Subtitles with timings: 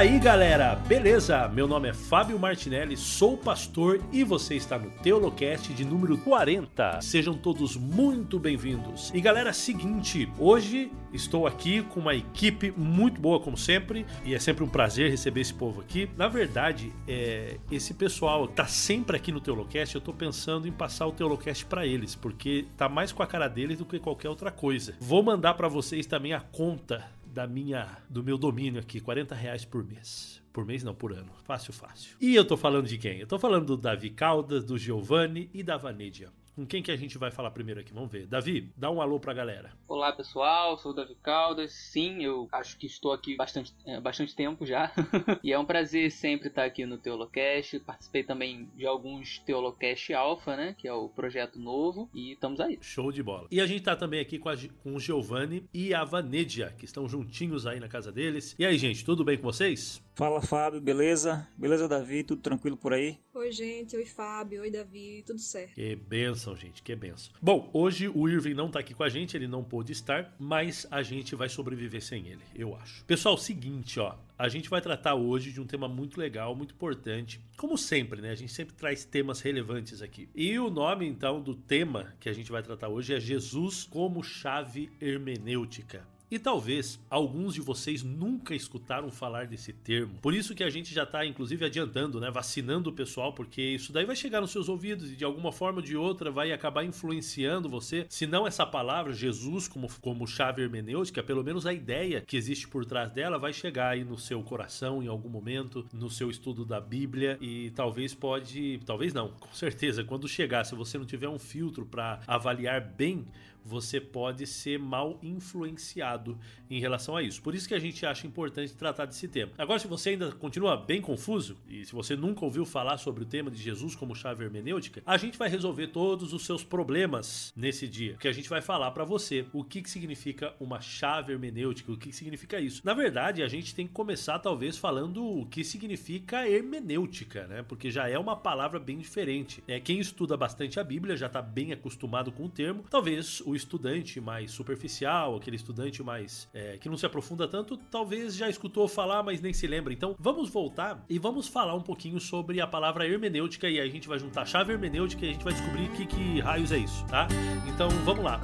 [0.00, 1.46] Aí galera, beleza?
[1.48, 7.02] Meu nome é Fábio Martinelli, sou pastor e você está no Teolocast de número 40.
[7.02, 9.12] Sejam todos muito bem-vindos.
[9.12, 14.38] E galera, seguinte, hoje estou aqui com uma equipe muito boa como sempre e é
[14.38, 16.08] sempre um prazer receber esse povo aqui.
[16.16, 21.08] Na verdade, é, esse pessoal tá sempre aqui no Teolocast, eu tô pensando em passar
[21.08, 24.50] o Teolocast para eles, porque tá mais com a cara deles do que qualquer outra
[24.50, 24.94] coisa.
[24.98, 29.64] Vou mandar para vocês também a conta da minha do meu domínio aqui, 40 reais
[29.64, 30.42] por mês.
[30.52, 31.30] Por mês não, por ano.
[31.44, 32.16] Fácil, fácil.
[32.20, 33.18] E eu tô falando de quem?
[33.18, 36.30] Eu tô falando do Davi Caldas, do Giovanni e da Vanedia.
[36.54, 37.92] Com quem que a gente vai falar primeiro aqui?
[37.92, 38.26] Vamos ver.
[38.26, 39.72] Davi, dá um alô pra galera.
[39.86, 41.72] Olá pessoal, sou o Davi Caldas.
[41.72, 44.92] Sim, eu acho que estou aqui bastante, é, bastante tempo já.
[45.44, 47.78] e é um prazer sempre estar aqui no Teolocast.
[47.80, 50.74] Participei também de alguns Teolocast Alpha, né?
[50.76, 52.10] Que é o projeto novo.
[52.12, 52.78] E estamos aí.
[52.80, 53.46] Show de bola.
[53.50, 56.84] E a gente tá também aqui com, a, com o Giovanni e a Vanedia, que
[56.84, 58.54] estão juntinhos aí na casa deles.
[58.58, 60.02] E aí, gente, tudo bem com vocês?
[60.20, 61.48] Fala Fábio, beleza?
[61.56, 62.22] Beleza, Davi?
[62.22, 63.18] Tudo tranquilo por aí?
[63.32, 63.96] Oi, gente.
[63.96, 64.60] Oi, Fábio.
[64.60, 65.24] Oi, Davi.
[65.26, 65.72] Tudo certo.
[65.72, 66.82] Que benção, gente.
[66.82, 67.32] Que benção.
[67.40, 70.86] Bom, hoje o Irving não tá aqui com a gente, ele não pôde estar, mas
[70.90, 73.02] a gente vai sobreviver sem ele, eu acho.
[73.06, 74.14] Pessoal, seguinte, ó.
[74.38, 77.40] A gente vai tratar hoje de um tema muito legal, muito importante.
[77.56, 78.30] Como sempre, né?
[78.30, 80.28] A gente sempre traz temas relevantes aqui.
[80.34, 84.22] E o nome, então, do tema que a gente vai tratar hoje é Jesus como
[84.22, 86.06] chave hermenêutica.
[86.30, 90.14] E talvez alguns de vocês nunca escutaram falar desse termo.
[90.22, 92.30] Por isso que a gente já está, inclusive, adiantando, né?
[92.30, 95.78] Vacinando o pessoal, porque isso daí vai chegar nos seus ouvidos e de alguma forma
[95.78, 98.06] ou de outra vai acabar influenciando você.
[98.08, 102.68] Se não essa palavra, Jesus, como, como chave hermenêutica, pelo menos a ideia que existe
[102.68, 106.64] por trás dela vai chegar aí no seu coração em algum momento, no seu estudo
[106.64, 108.80] da Bíblia e talvez pode.
[108.86, 110.04] Talvez não, com certeza.
[110.04, 113.26] Quando chegar, se você não tiver um filtro para avaliar bem
[113.64, 116.38] você pode ser mal influenciado
[116.68, 117.42] em relação a isso.
[117.42, 119.52] Por isso que a gente acha importante tratar desse tema.
[119.58, 123.26] Agora, se você ainda continua bem confuso e se você nunca ouviu falar sobre o
[123.26, 127.88] tema de Jesus como chave hermenêutica, a gente vai resolver todos os seus problemas nesse
[127.88, 128.16] dia.
[128.18, 131.96] Que a gente vai falar para você o que, que significa uma chave hermenêutica, o
[131.96, 132.82] que, que significa isso.
[132.84, 137.62] Na verdade, a gente tem que começar talvez falando o que significa hermenêutica, né?
[137.62, 139.62] Porque já é uma palavra bem diferente.
[139.66, 142.84] É quem estuda bastante a Bíblia já está bem acostumado com o termo.
[142.88, 148.36] Talvez o estudante mais superficial, aquele estudante mais é, que não se aprofunda tanto, talvez
[148.36, 149.92] já escutou falar, mas nem se lembra.
[149.92, 154.08] Então, vamos voltar e vamos falar um pouquinho sobre a palavra hermenêutica e a gente
[154.08, 157.26] vai juntar chave hermenêutica e a gente vai descobrir que, que raios é isso, tá?
[157.68, 158.40] Então, vamos lá.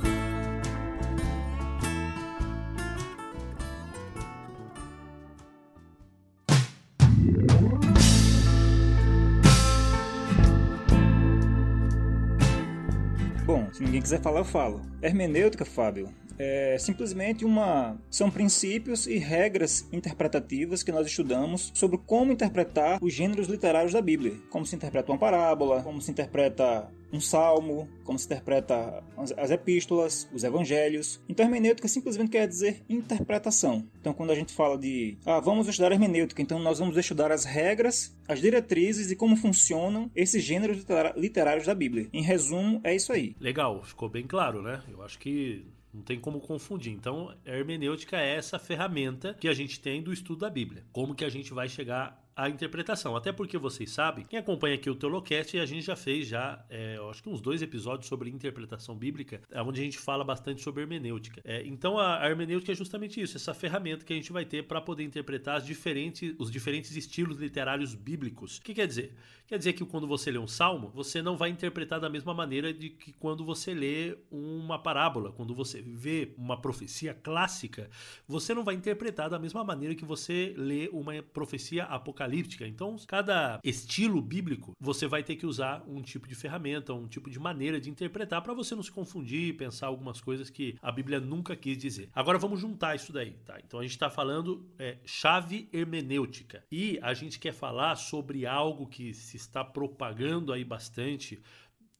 [13.76, 14.80] Se ninguém quiser falar, eu falo.
[15.02, 22.32] Hermenêutica, Fábio, é simplesmente uma são princípios e regras interpretativas que nós estudamos sobre como
[22.32, 27.20] interpretar os gêneros literários da Bíblia, como se interpreta uma parábola, como se interpreta um
[27.20, 29.02] salmo, como se interpreta
[29.36, 31.20] as epístolas, os evangelhos.
[31.28, 33.86] Então, hermenêutica simplesmente quer dizer interpretação.
[34.00, 37.44] Então, quando a gente fala de, ah, vamos estudar hermenêutica, então nós vamos estudar as
[37.44, 40.84] regras, as diretrizes e como funcionam esses gêneros
[41.16, 42.08] literários da Bíblia.
[42.12, 43.34] Em resumo, é isso aí.
[43.40, 44.82] Legal, ficou bem claro, né?
[44.90, 45.64] Eu acho que
[45.96, 46.92] não tem como confundir.
[46.92, 50.84] Então, a hermenêutica é essa ferramenta que a gente tem do estudo da Bíblia.
[50.92, 53.16] Como que a gente vai chegar a interpretação.
[53.16, 56.98] Até porque vocês sabem, quem acompanha aqui o Teolocast, a gente já fez já, é,
[57.10, 61.40] acho que uns dois episódios sobre interpretação bíblica, onde a gente fala bastante sobre hermenêutica.
[61.42, 64.64] É, então a, a, hermenêutica é justamente isso, essa ferramenta que a gente vai ter
[64.64, 68.58] para poder interpretar diferentes, os diferentes estilos literários bíblicos.
[68.58, 69.14] O que quer dizer?
[69.46, 72.74] Quer dizer que quando você lê um salmo, você não vai interpretar da mesma maneira
[72.74, 77.88] de que quando você lê uma parábola, quando você vê uma profecia clássica,
[78.28, 82.25] você não vai interpretar da mesma maneira que você lê uma profecia apocalíptica.
[82.66, 87.30] Então, cada estilo bíblico, você vai ter que usar um tipo de ferramenta, um tipo
[87.30, 90.90] de maneira de interpretar para você não se confundir e pensar algumas coisas que a
[90.90, 92.08] Bíblia nunca quis dizer.
[92.14, 93.58] Agora vamos juntar isso daí, tá?
[93.64, 98.86] Então a gente está falando é, chave hermenêutica e a gente quer falar sobre algo
[98.86, 101.40] que se está propagando aí bastante,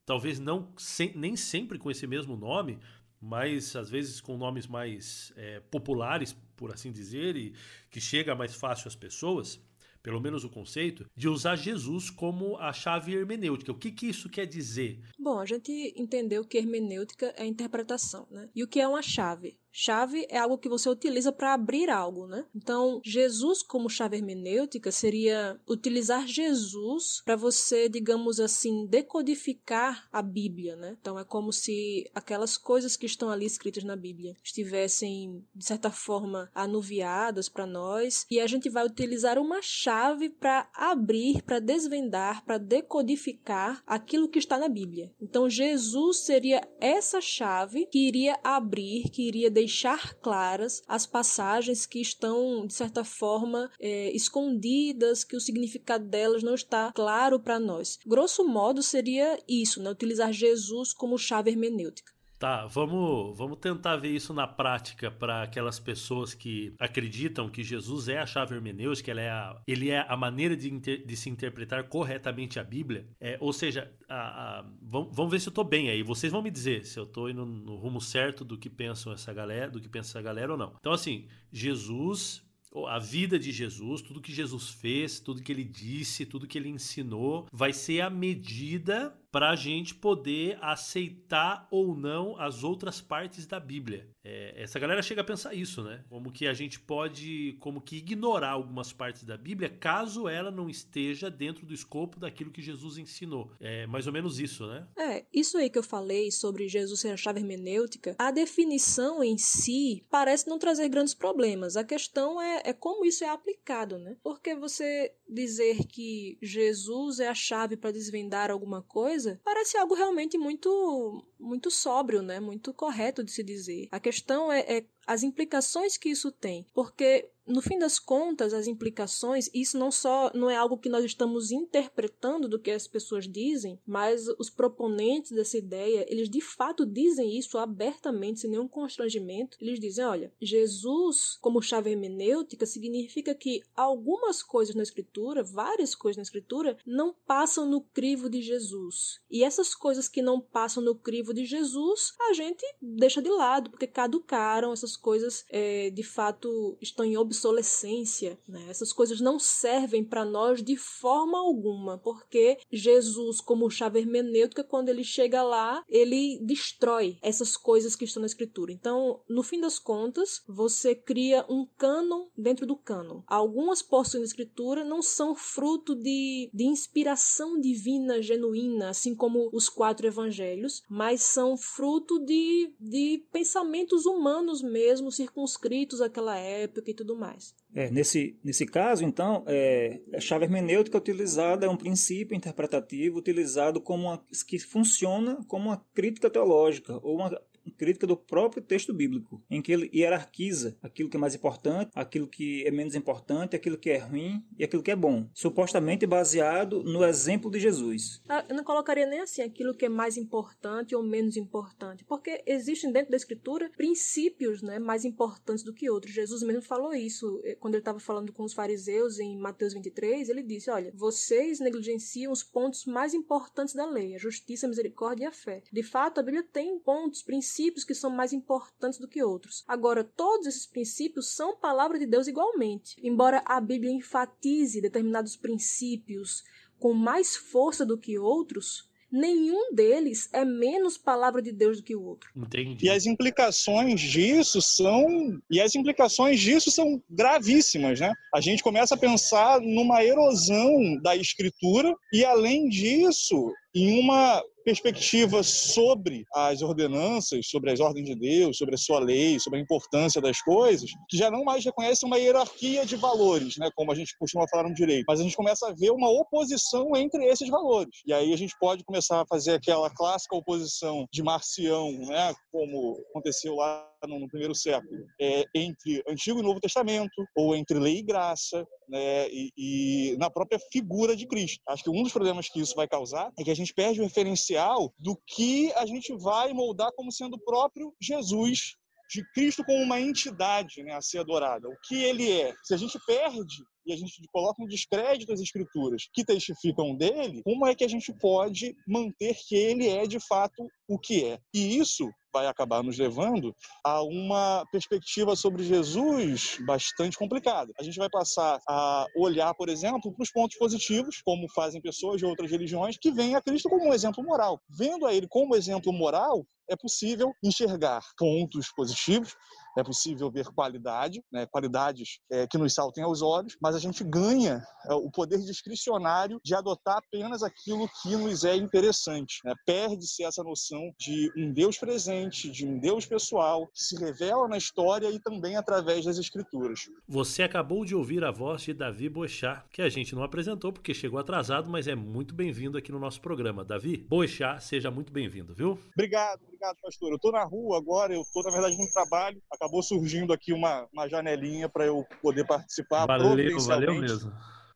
[0.05, 0.73] talvez não
[1.15, 2.79] nem sempre com esse mesmo nome,
[3.19, 7.53] mas às vezes com nomes mais é, populares, por assim dizer, e
[7.89, 9.61] que chega mais fácil às pessoas,
[10.07, 13.73] pelo menos o conceito, de usar Jesus como a chave hermenêutica.
[13.73, 15.01] O que, que isso quer dizer?
[15.19, 18.49] Bom, a gente entendeu que hermenêutica é interpretação, né?
[18.55, 19.57] E o que é uma chave?
[19.79, 22.43] Chave é algo que você utiliza para abrir algo, né?
[22.55, 30.75] Então, Jesus como chave hermenêutica seria utilizar Jesus para você, digamos assim, decodificar a Bíblia,
[30.75, 30.97] né?
[30.99, 35.91] Então é como se aquelas coisas que estão ali escritas na Bíblia estivessem de certa
[35.91, 42.43] forma anuviadas para nós e a gente vai utilizar uma chave para abrir, para desvendar,
[42.43, 45.13] para decodificar aquilo que está na Bíblia.
[45.21, 51.85] Então, Jesus seria essa chave que iria abrir, que iria deixar deixar claras as passagens
[51.85, 57.59] que estão, de certa forma, é, escondidas, que o significado delas não está claro para
[57.59, 57.99] nós.
[58.05, 59.89] Grosso modo, seria isso, né?
[59.89, 62.16] utilizar Jesus como chave hermenêutica.
[62.39, 68.07] Tá, vamos, vamos tentar ver isso na prática para aquelas pessoas que acreditam que Jesus
[68.07, 71.31] é a chave hermenêutica, ele é a, ele é a maneira de, inter, de se
[71.31, 73.07] interpretar corretamente a Bíblia.
[73.19, 76.03] É, ou seja, a, a, vamos, vamos, ver se eu estou bem aí.
[76.03, 79.33] Vocês vão me dizer se eu estou indo no rumo certo do que pensam essa
[79.33, 80.75] galera, do que pensa essa galera ou não.
[80.79, 82.45] Então, assim, Jesus
[82.87, 86.69] a vida de Jesus, tudo que Jesus fez, tudo que ele disse, tudo que ele
[86.69, 93.45] ensinou, vai ser a medida para a gente poder aceitar ou não as outras partes
[93.45, 94.09] da Bíblia.
[94.23, 96.03] É, essa galera chega a pensar isso, né?
[96.09, 100.67] Como que a gente pode, como que ignorar algumas partes da Bíblia caso ela não
[100.67, 103.51] esteja dentro do escopo daquilo que Jesus ensinou.
[103.59, 104.87] É mais ou menos isso, né?
[104.97, 109.37] É, isso aí que eu falei sobre Jesus ser a chave hermenêutica, a definição em
[109.37, 111.77] si parece não trazer grandes problemas.
[111.77, 114.17] A questão é, é como isso é aplicado, né?
[114.23, 119.95] Porque você dizer que Jesus é a chave para desvendar alguma coisa coisa, parece algo
[119.95, 122.39] realmente muito muito sóbrio, né?
[122.39, 123.87] Muito correto de se dizer.
[123.91, 128.67] A questão é, é as implicações que isso tem, porque no fim das contas, as
[128.67, 133.27] implicações, isso não só não é algo que nós estamos interpretando do que as pessoas
[133.27, 139.57] dizem, mas os proponentes dessa ideia, eles de fato dizem isso abertamente, sem nenhum constrangimento.
[139.61, 146.17] Eles dizem, olha, Jesus como chave hermenêutica significa que algumas coisas na escritura, várias coisas
[146.17, 149.21] na escritura, não passam no crivo de Jesus.
[149.31, 153.69] E essas coisas que não passam no crivo de Jesus, a gente deixa de lado,
[153.69, 158.37] porque caducaram, essas coisas é, de fato estão em obsolescência.
[158.47, 158.65] Né?
[158.69, 164.89] Essas coisas não servem para nós de forma alguma, porque Jesus, como chave hermenêutica, quando
[164.89, 168.71] ele chega lá, ele destrói essas coisas que estão na Escritura.
[168.71, 173.21] Então, no fim das contas, você cria um cânon dentro do cânon.
[173.27, 179.69] Algumas porções da Escritura não são fruto de, de inspiração divina genuína, assim como os
[179.69, 187.15] quatro evangelhos, mas são fruto de, de pensamentos humanos mesmo, circunscritos àquela época e tudo
[187.15, 187.55] mais.
[187.73, 193.81] É, nesse, nesse caso, então, é, a chave hermenêutica utilizada é um princípio interpretativo utilizado
[193.81, 197.29] como uma, que funciona como uma crítica teológica ou uma
[197.71, 202.27] crítica do próprio texto bíblico, em que ele hierarquiza aquilo que é mais importante, aquilo
[202.27, 206.83] que é menos importante, aquilo que é ruim e aquilo que é bom, supostamente baseado
[206.83, 208.21] no exemplo de Jesus.
[208.27, 212.43] Ah, eu não colocaria nem assim aquilo que é mais importante ou menos importante, porque
[212.45, 216.13] existem dentro da escritura princípios, né, mais importantes do que outros.
[216.13, 220.29] Jesus mesmo falou isso eh, quando ele estava falando com os fariseus em Mateus 23,
[220.29, 225.25] ele disse: "Olha, vocês negligenciam os pontos mais importantes da lei, a justiça, a misericórdia
[225.25, 225.63] e a fé.
[225.71, 229.63] De fato, a Bíblia tem pontos, princípios princípios que são mais importantes do que outros.
[229.67, 232.95] Agora, todos esses princípios são palavra de Deus igualmente.
[233.01, 236.43] Embora a Bíblia enfatize determinados princípios
[236.79, 241.95] com mais força do que outros, nenhum deles é menos palavra de Deus do que
[241.95, 242.29] o outro.
[242.35, 242.85] Entendi.
[242.85, 248.13] E as implicações disso são e as implicações disso são gravíssimas, né?
[248.35, 255.41] A gente começa a pensar numa erosão da escritura e além disso, em uma perspectiva
[255.43, 260.19] sobre as ordenanças, sobre as ordens de Deus, sobre a sua lei, sobre a importância
[260.19, 264.13] das coisas, que já não mais reconhece uma hierarquia de valores, né, como a gente
[264.19, 268.01] costuma falar no direito, mas a gente começa a ver uma oposição entre esses valores.
[268.05, 273.01] E aí a gente pode começar a fazer aquela clássica oposição de Marcião, né, como
[273.09, 278.03] aconteceu lá no, primeiro século, é, entre Antigo e Novo Testamento, ou entre lei e
[278.03, 281.61] graça, né, e, e, na própria figura de Cristo.
[281.67, 284.03] Acho que um dos problemas que isso vai causar é que a gente perde o
[284.03, 288.75] referencial do que a gente vai moldar como sendo o próprio Jesus
[289.09, 291.67] de Cristo como uma entidade né, a ser adorada.
[291.67, 292.53] O que ele é.
[292.63, 297.41] Se a gente perde e a gente coloca um descrédito as escrituras que testificam dele,
[297.43, 301.39] como é que a gente pode manter que ele é de fato o que é?
[301.53, 307.73] E isso vai acabar nos levando a uma perspectiva sobre Jesus bastante complicada.
[307.79, 312.19] A gente vai passar a olhar, por exemplo, para os pontos positivos, como fazem pessoas
[312.19, 314.61] de outras religiões, que veem a Cristo como um exemplo moral.
[314.69, 319.35] Vendo a ele como exemplo moral, é possível enxergar pontos positivos,
[319.77, 324.03] é possível ver qualidade, né, qualidades é, que nos saltem aos olhos, mas a gente
[324.03, 329.39] ganha é, o poder discricionário de adotar apenas aquilo que nos é interessante.
[329.45, 329.53] Né?
[329.65, 334.57] Perde-se essa noção de um Deus presente, de um Deus pessoal, que se revela na
[334.57, 336.89] história e também através das escrituras.
[337.07, 340.93] Você acabou de ouvir a voz de Davi Boechat, que a gente não apresentou porque
[340.93, 343.63] chegou atrasado, mas é muito bem-vindo aqui no nosso programa.
[343.63, 345.79] Davi Boechat, seja muito bem-vindo, viu?
[345.93, 347.09] Obrigado, obrigado, pastor.
[347.09, 349.41] Eu estou na rua agora, eu estou, na verdade, no trabalho.
[349.51, 353.05] Acabou surgindo aqui uma, uma janelinha para eu poder participar.
[353.05, 354.33] Valeu, valeu mesmo.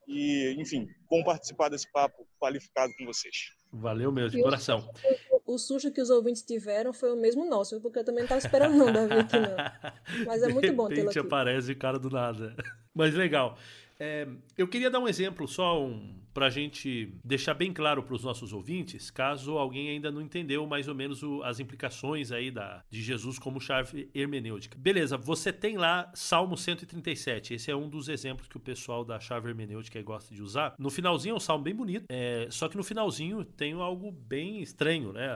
[0.08, 3.52] E, enfim, bom participar desse papo qualificado com vocês.
[3.72, 4.90] Valeu mesmo, de coração.
[5.46, 8.40] O susto que os ouvintes tiveram foi o mesmo nosso, porque eu também não estava
[8.40, 10.26] esperando não, Davi, aqui não.
[10.28, 11.20] Mas é muito bom tê-lo aqui.
[11.20, 12.56] aparece o cara do nada.
[12.94, 13.58] Mas legal.
[14.04, 14.28] É,
[14.58, 18.24] eu queria dar um exemplo, só um, para a gente deixar bem claro para os
[18.24, 22.84] nossos ouvintes, caso alguém ainda não entendeu mais ou menos o, as implicações aí da,
[22.90, 24.76] de Jesus como chave hermenêutica.
[24.76, 29.20] Beleza, você tem lá Salmo 137, esse é um dos exemplos que o pessoal da
[29.20, 30.74] chave hermenêutica gosta de usar.
[30.80, 34.64] No finalzinho é um salmo bem bonito, é, só que no finalzinho tem algo bem
[34.64, 35.30] estranho, né?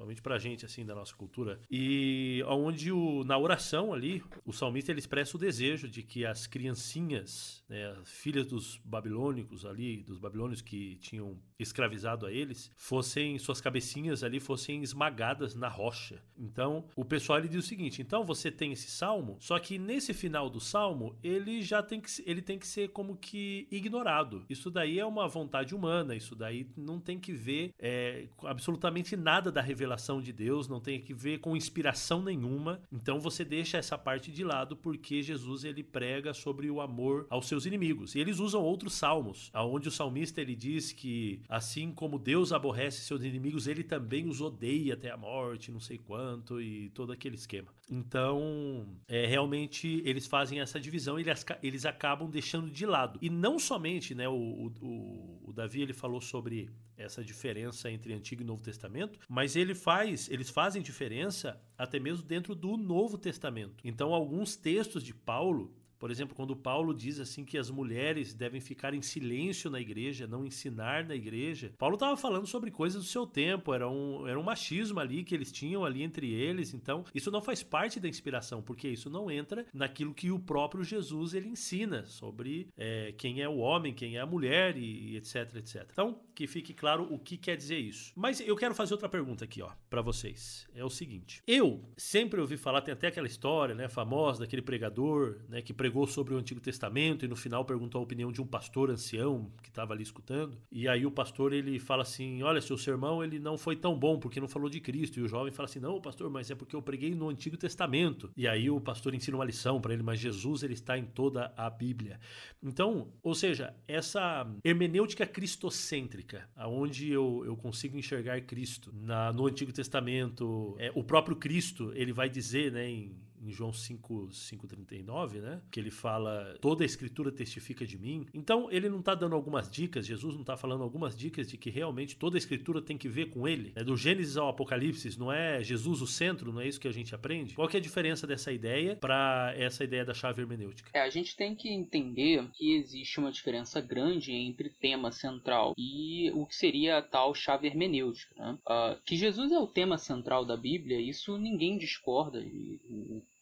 [0.00, 1.60] Principalmente pra gente, assim, da nossa cultura.
[1.70, 6.46] E onde o, na oração ali, o salmista ele expressa o desejo de que as
[6.46, 13.60] criancinhas, né, filhas dos babilônicos ali, dos babilônios que tinham escravizado a eles, fossem, suas
[13.60, 16.22] cabecinhas ali fossem esmagadas na rocha.
[16.38, 20.12] Então, o pessoal ele diz o seguinte: então você tem esse salmo, só que nesse
[20.12, 24.44] final do salmo, ele já tem que, ele tem que ser como que ignorado.
[24.48, 29.50] Isso daí é uma vontade humana, isso daí não tem que ver é, absolutamente nada
[29.50, 32.80] da revelação de Deus, não tem que ver com inspiração nenhuma.
[32.92, 37.46] Então você deixa essa parte de lado porque Jesus ele prega sobre o amor aos
[37.46, 38.14] seus inimigos.
[38.14, 43.00] E eles usam outros salmos, aonde o salmista ele diz que assim como Deus aborrece
[43.00, 47.34] seus inimigos, ele também os odeia até a morte, não sei quanto e todo aquele
[47.34, 47.74] esquema.
[47.90, 53.18] Então, é, realmente eles fazem essa divisão e eles, eles acabam deixando de lado.
[53.20, 58.42] E não somente, né, o, o, o Davi ele falou sobre essa diferença entre Antigo
[58.42, 63.82] e Novo Testamento, mas ele faz, eles fazem diferença até mesmo dentro do Novo Testamento.
[63.82, 68.60] Então, alguns textos de Paulo por exemplo, quando Paulo diz assim que as mulheres devem
[68.60, 73.08] ficar em silêncio na igreja, não ensinar na igreja, Paulo estava falando sobre coisas do
[73.08, 77.04] seu tempo, era um, era um machismo ali que eles tinham ali entre eles, então
[77.14, 81.34] isso não faz parte da inspiração, porque isso não entra naquilo que o próprio Jesus
[81.34, 85.54] ele ensina sobre é, quem é o homem, quem é a mulher e, e etc,
[85.56, 85.86] etc.
[85.92, 88.12] Então, que fique claro o que quer dizer isso.
[88.16, 90.66] Mas eu quero fazer outra pergunta aqui, ó, para vocês.
[90.74, 95.40] É o seguinte: eu sempre ouvi falar, tem até aquela história, né, famosa daquele pregador,
[95.46, 98.40] né, que pregou pregou sobre o Antigo Testamento e no final perguntou a opinião de
[98.40, 100.56] um pastor ancião que estava ali escutando.
[100.70, 104.16] E aí o pastor ele fala assim: "Olha, seu sermão ele não foi tão bom
[104.16, 105.18] porque não falou de Cristo".
[105.18, 108.30] E o jovem fala assim: "Não, pastor, mas é porque eu preguei no Antigo Testamento".
[108.36, 111.52] E aí o pastor ensina uma lição para ele, mas Jesus ele está em toda
[111.56, 112.20] a Bíblia.
[112.62, 119.72] Então, ou seja, essa hermenêutica cristocêntrica, aonde eu, eu consigo enxergar Cristo na, no Antigo
[119.72, 125.60] Testamento, é, o próprio Cristo ele vai dizer, né, em em João 5, 5,39, né?
[125.70, 128.26] Que ele fala: toda a escritura testifica de mim.
[128.34, 131.70] Então, ele não está dando algumas dicas, Jesus não está falando algumas dicas de que
[131.70, 133.72] realmente toda a escritura tem que ver com ele.
[133.74, 136.92] É do Gênesis ao Apocalipse, não é Jesus o centro, não é isso que a
[136.92, 137.54] gente aprende?
[137.54, 140.90] Qual que é a diferença dessa ideia para essa ideia da chave hermenêutica?
[140.92, 146.30] É, a gente tem que entender que existe uma diferença grande entre tema central e
[146.34, 148.34] o que seria a tal chave hermenêutica.
[148.36, 148.58] Né?
[148.66, 152.40] Uh, que Jesus é o tema central da Bíblia, isso ninguém discorda.
[152.40, 152.80] E,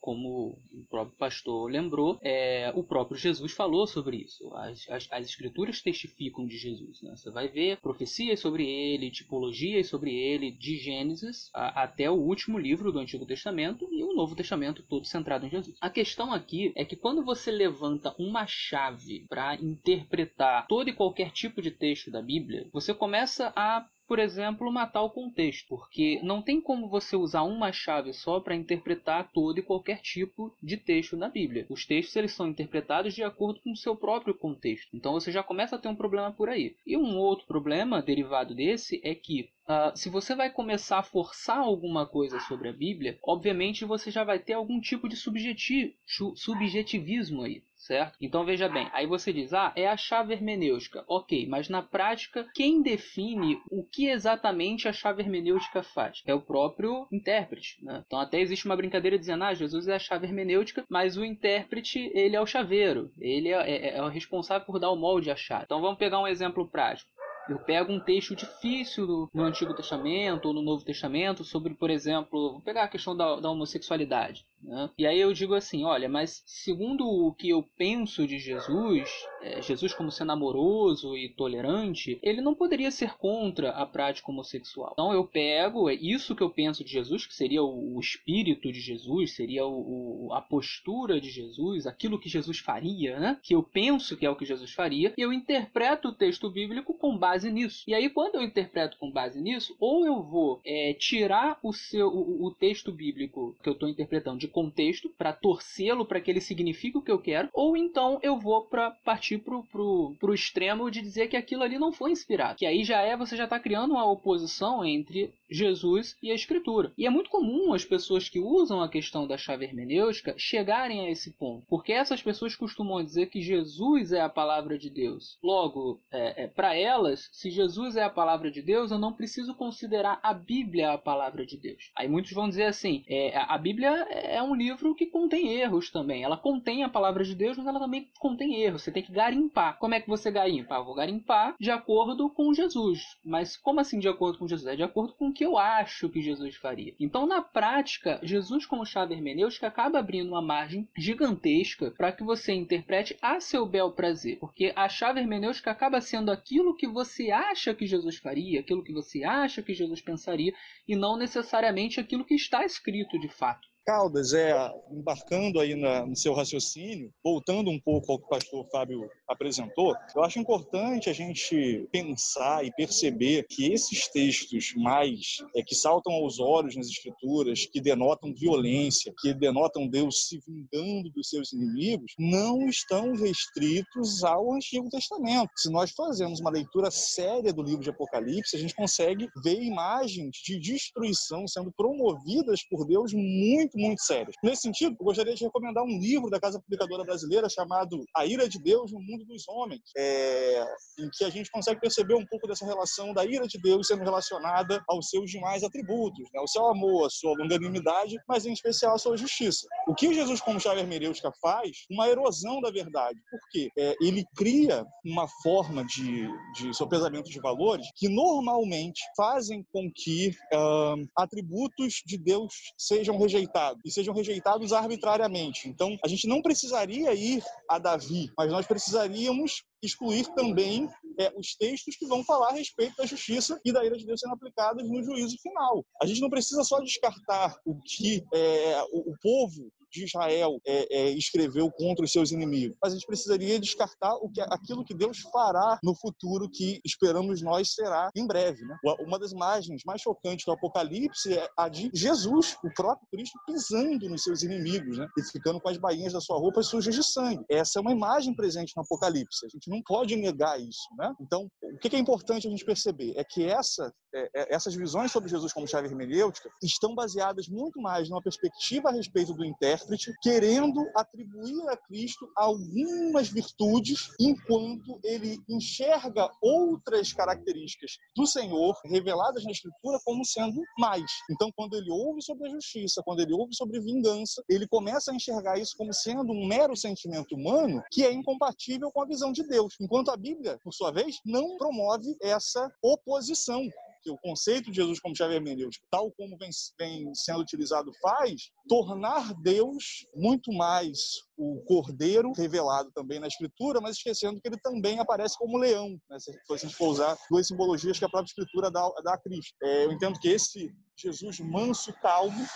[0.00, 4.52] como o próprio pastor lembrou, é, o próprio Jesus falou sobre isso.
[4.54, 7.02] As, as, as escrituras testificam de Jesus.
[7.02, 7.14] Né?
[7.16, 12.58] Você vai ver profecias sobre ele, tipologias sobre ele, de Gênesis a, até o último
[12.58, 15.76] livro do Antigo Testamento e o Novo Testamento todo centrado em Jesus.
[15.80, 21.30] A questão aqui é que quando você levanta uma chave para interpretar todo e qualquer
[21.30, 26.40] tipo de texto da Bíblia, você começa a por exemplo, matar o contexto, porque não
[26.40, 31.14] tem como você usar uma chave só para interpretar todo e qualquer tipo de texto
[31.14, 31.66] na Bíblia.
[31.68, 34.88] Os textos eles são interpretados de acordo com o seu próprio contexto.
[34.94, 36.74] Então você já começa a ter um problema por aí.
[36.86, 41.58] E um outro problema derivado desse é que Uh, se você vai começar a forçar
[41.58, 47.62] alguma coisa sobre a Bíblia, obviamente você já vai ter algum tipo de subjetivismo aí
[47.88, 48.16] certo?
[48.20, 51.04] Então veja bem, aí você diz, ah, é a chave hermenêutica.
[51.08, 56.22] Ok, mas na prática, quem define o que exatamente a chave hermenêutica faz?
[56.26, 58.04] É o próprio intérprete, né?
[58.06, 62.10] Então até existe uma brincadeira dizendo, ah, Jesus é a chave hermenêutica, mas o intérprete,
[62.14, 65.36] ele é o chaveiro, ele é, é, é o responsável por dar o molde à
[65.36, 65.64] chave.
[65.64, 67.10] Então vamos pegar um exemplo prático.
[67.48, 72.52] Eu pego um texto difícil no Antigo Testamento ou no Novo Testamento sobre, por exemplo,
[72.52, 74.44] vou pegar a questão da, da homossexualidade.
[74.62, 74.90] Né?
[74.98, 79.08] E aí eu digo assim, olha, mas segundo o que eu penso de Jesus,
[79.40, 84.90] é, Jesus como sendo amoroso e tolerante, ele não poderia ser contra a prática homossexual.
[84.92, 88.72] Então eu pego é isso que eu penso de Jesus, que seria o, o espírito
[88.72, 93.38] de Jesus, seria o, o, a postura de Jesus, aquilo que Jesus faria, né?
[93.42, 96.94] Que eu penso que é o que Jesus faria, e eu interpreto o texto bíblico
[96.94, 97.84] com base nisso.
[97.86, 102.08] E aí quando eu interpreto com base nisso, ou eu vou é, tirar o seu
[102.08, 106.40] o, o texto bíblico que eu estou interpretando de contexto para torcê-lo para que ele
[106.40, 110.90] signifique o que eu quero, ou então eu vou para partir pro, pro, pro extremo
[110.90, 112.58] de dizer que aquilo ali não foi inspirado.
[112.58, 116.92] Que aí já é, você já está criando uma oposição entre Jesus e a Escritura.
[116.96, 121.10] E é muito comum as pessoas que usam a questão da chave hermenêutica chegarem a
[121.10, 125.38] esse ponto, porque essas pessoas costumam dizer que Jesus é a palavra de Deus.
[125.42, 129.54] Logo, é, é, para elas, se Jesus é a palavra de Deus, eu não preciso
[129.54, 131.90] considerar a Bíblia a palavra de Deus.
[131.96, 136.22] Aí muitos vão dizer assim: é, a Bíblia é um livro que contém erros também.
[136.22, 138.82] Ela contém a palavra de Deus, mas ela também contém erros.
[138.82, 139.78] Você tem que garimpar.
[139.78, 140.74] Como é que você garimpa?
[140.74, 143.16] Eu vou garimpar de acordo com Jesus.
[143.24, 144.68] Mas como assim de acordo com Jesus?
[144.68, 146.94] É de acordo com que eu acho que Jesus faria.
[146.98, 152.52] Então, na prática, Jesus, como chave hermenêutica, acaba abrindo uma margem gigantesca para que você
[152.52, 154.38] interprete a seu bel prazer.
[154.38, 158.92] Porque a chave hermenêutica acaba sendo aquilo que você acha que Jesus faria, aquilo que
[158.92, 160.52] você acha que Jesus pensaria,
[160.86, 163.67] e não necessariamente aquilo que está escrito de fato.
[163.88, 164.54] Caldas, é,
[164.90, 169.96] embarcando aí na, no seu raciocínio, voltando um pouco ao que o pastor Fábio apresentou,
[170.14, 176.12] eu acho importante a gente pensar e perceber que esses textos mais é, que saltam
[176.12, 182.12] aos olhos nas escrituras, que denotam violência, que denotam Deus se vingando dos seus inimigos,
[182.18, 185.48] não estão restritos ao Antigo Testamento.
[185.56, 190.36] Se nós fazemos uma leitura séria do livro de Apocalipse, a gente consegue ver imagens
[190.44, 194.34] de destruição sendo promovidas por Deus muito muito sérias.
[194.42, 198.48] Nesse sentido, eu gostaria de recomendar um livro da Casa Publicadora Brasileira chamado A Ira
[198.48, 200.64] de Deus no Mundo dos Homens, é,
[200.98, 204.02] em que a gente consegue perceber um pouco dessa relação da ira de Deus sendo
[204.02, 206.40] relacionada aos seus demais atributos, né?
[206.40, 209.66] o seu amor, a sua longanimidade, mas em especial a sua justiça.
[209.86, 211.70] O que Jesus, como chave hermenêutica, faz?
[211.90, 213.18] Uma erosão da verdade.
[213.30, 213.70] Por quê?
[213.78, 220.30] É, ele cria uma forma de, de sopesamento de valores que normalmente fazem com que
[220.52, 225.68] uh, atributos de Deus sejam rejeitados rejeitados e sejam rejeitados arbitrariamente.
[225.68, 230.88] Então, a gente não precisaria ir a Davi, mas nós precisaríamos excluir também
[231.18, 234.20] é, os textos que vão falar a respeito da justiça e da ira de Deus
[234.20, 235.84] sendo aplicadas no juízo final.
[236.02, 240.86] A gente não precisa só descartar o que é, o, o povo de Israel é,
[240.90, 242.76] é, escreveu contra os seus inimigos.
[242.82, 247.42] Mas a gente precisaria descartar o que, aquilo que Deus fará no futuro, que esperamos
[247.42, 248.64] nós será em breve.
[248.64, 248.76] Né?
[249.00, 254.08] Uma das imagens mais chocantes do Apocalipse é a de Jesus, o próprio Cristo, pisando
[254.08, 255.06] nos seus inimigos né?
[255.16, 257.44] e ficando com as bainhas da sua roupa sujas de sangue.
[257.50, 259.46] Essa é uma imagem presente no Apocalipse.
[259.46, 260.88] A gente não pode negar isso.
[260.96, 261.14] Né?
[261.20, 265.12] Então, o que é importante a gente perceber é que essa, é, é, essas visões
[265.12, 270.12] sobre Jesus como chave hermenêutica estão baseadas muito mais numa perspectiva a respeito do intérprete
[270.22, 279.50] querendo atribuir a Cristo algumas virtudes, enquanto ele enxerga outras características do Senhor reveladas na
[279.50, 281.10] Escritura como sendo mais.
[281.30, 285.14] Então, quando ele ouve sobre a justiça, quando ele ouve sobre vingança, ele começa a
[285.14, 289.42] enxergar isso como sendo um mero sentimento humano que é incompatível com a visão de
[289.42, 289.57] Deus.
[289.80, 293.68] Enquanto a Bíblia, por sua vez, não promove essa oposição
[294.02, 298.50] que o conceito de Jesus como chave hermenêutica, tal como vem, vem sendo utilizado, faz,
[298.68, 300.98] tornar Deus muito mais
[301.36, 306.18] o cordeiro revelado também na escritura, mas esquecendo que ele também aparece como leão, né?
[306.18, 309.54] se a gente for usar duas simbologias que a própria escritura dá, dá a Cristo.
[309.62, 312.46] É, eu entendo que esse Jesus manso e calmo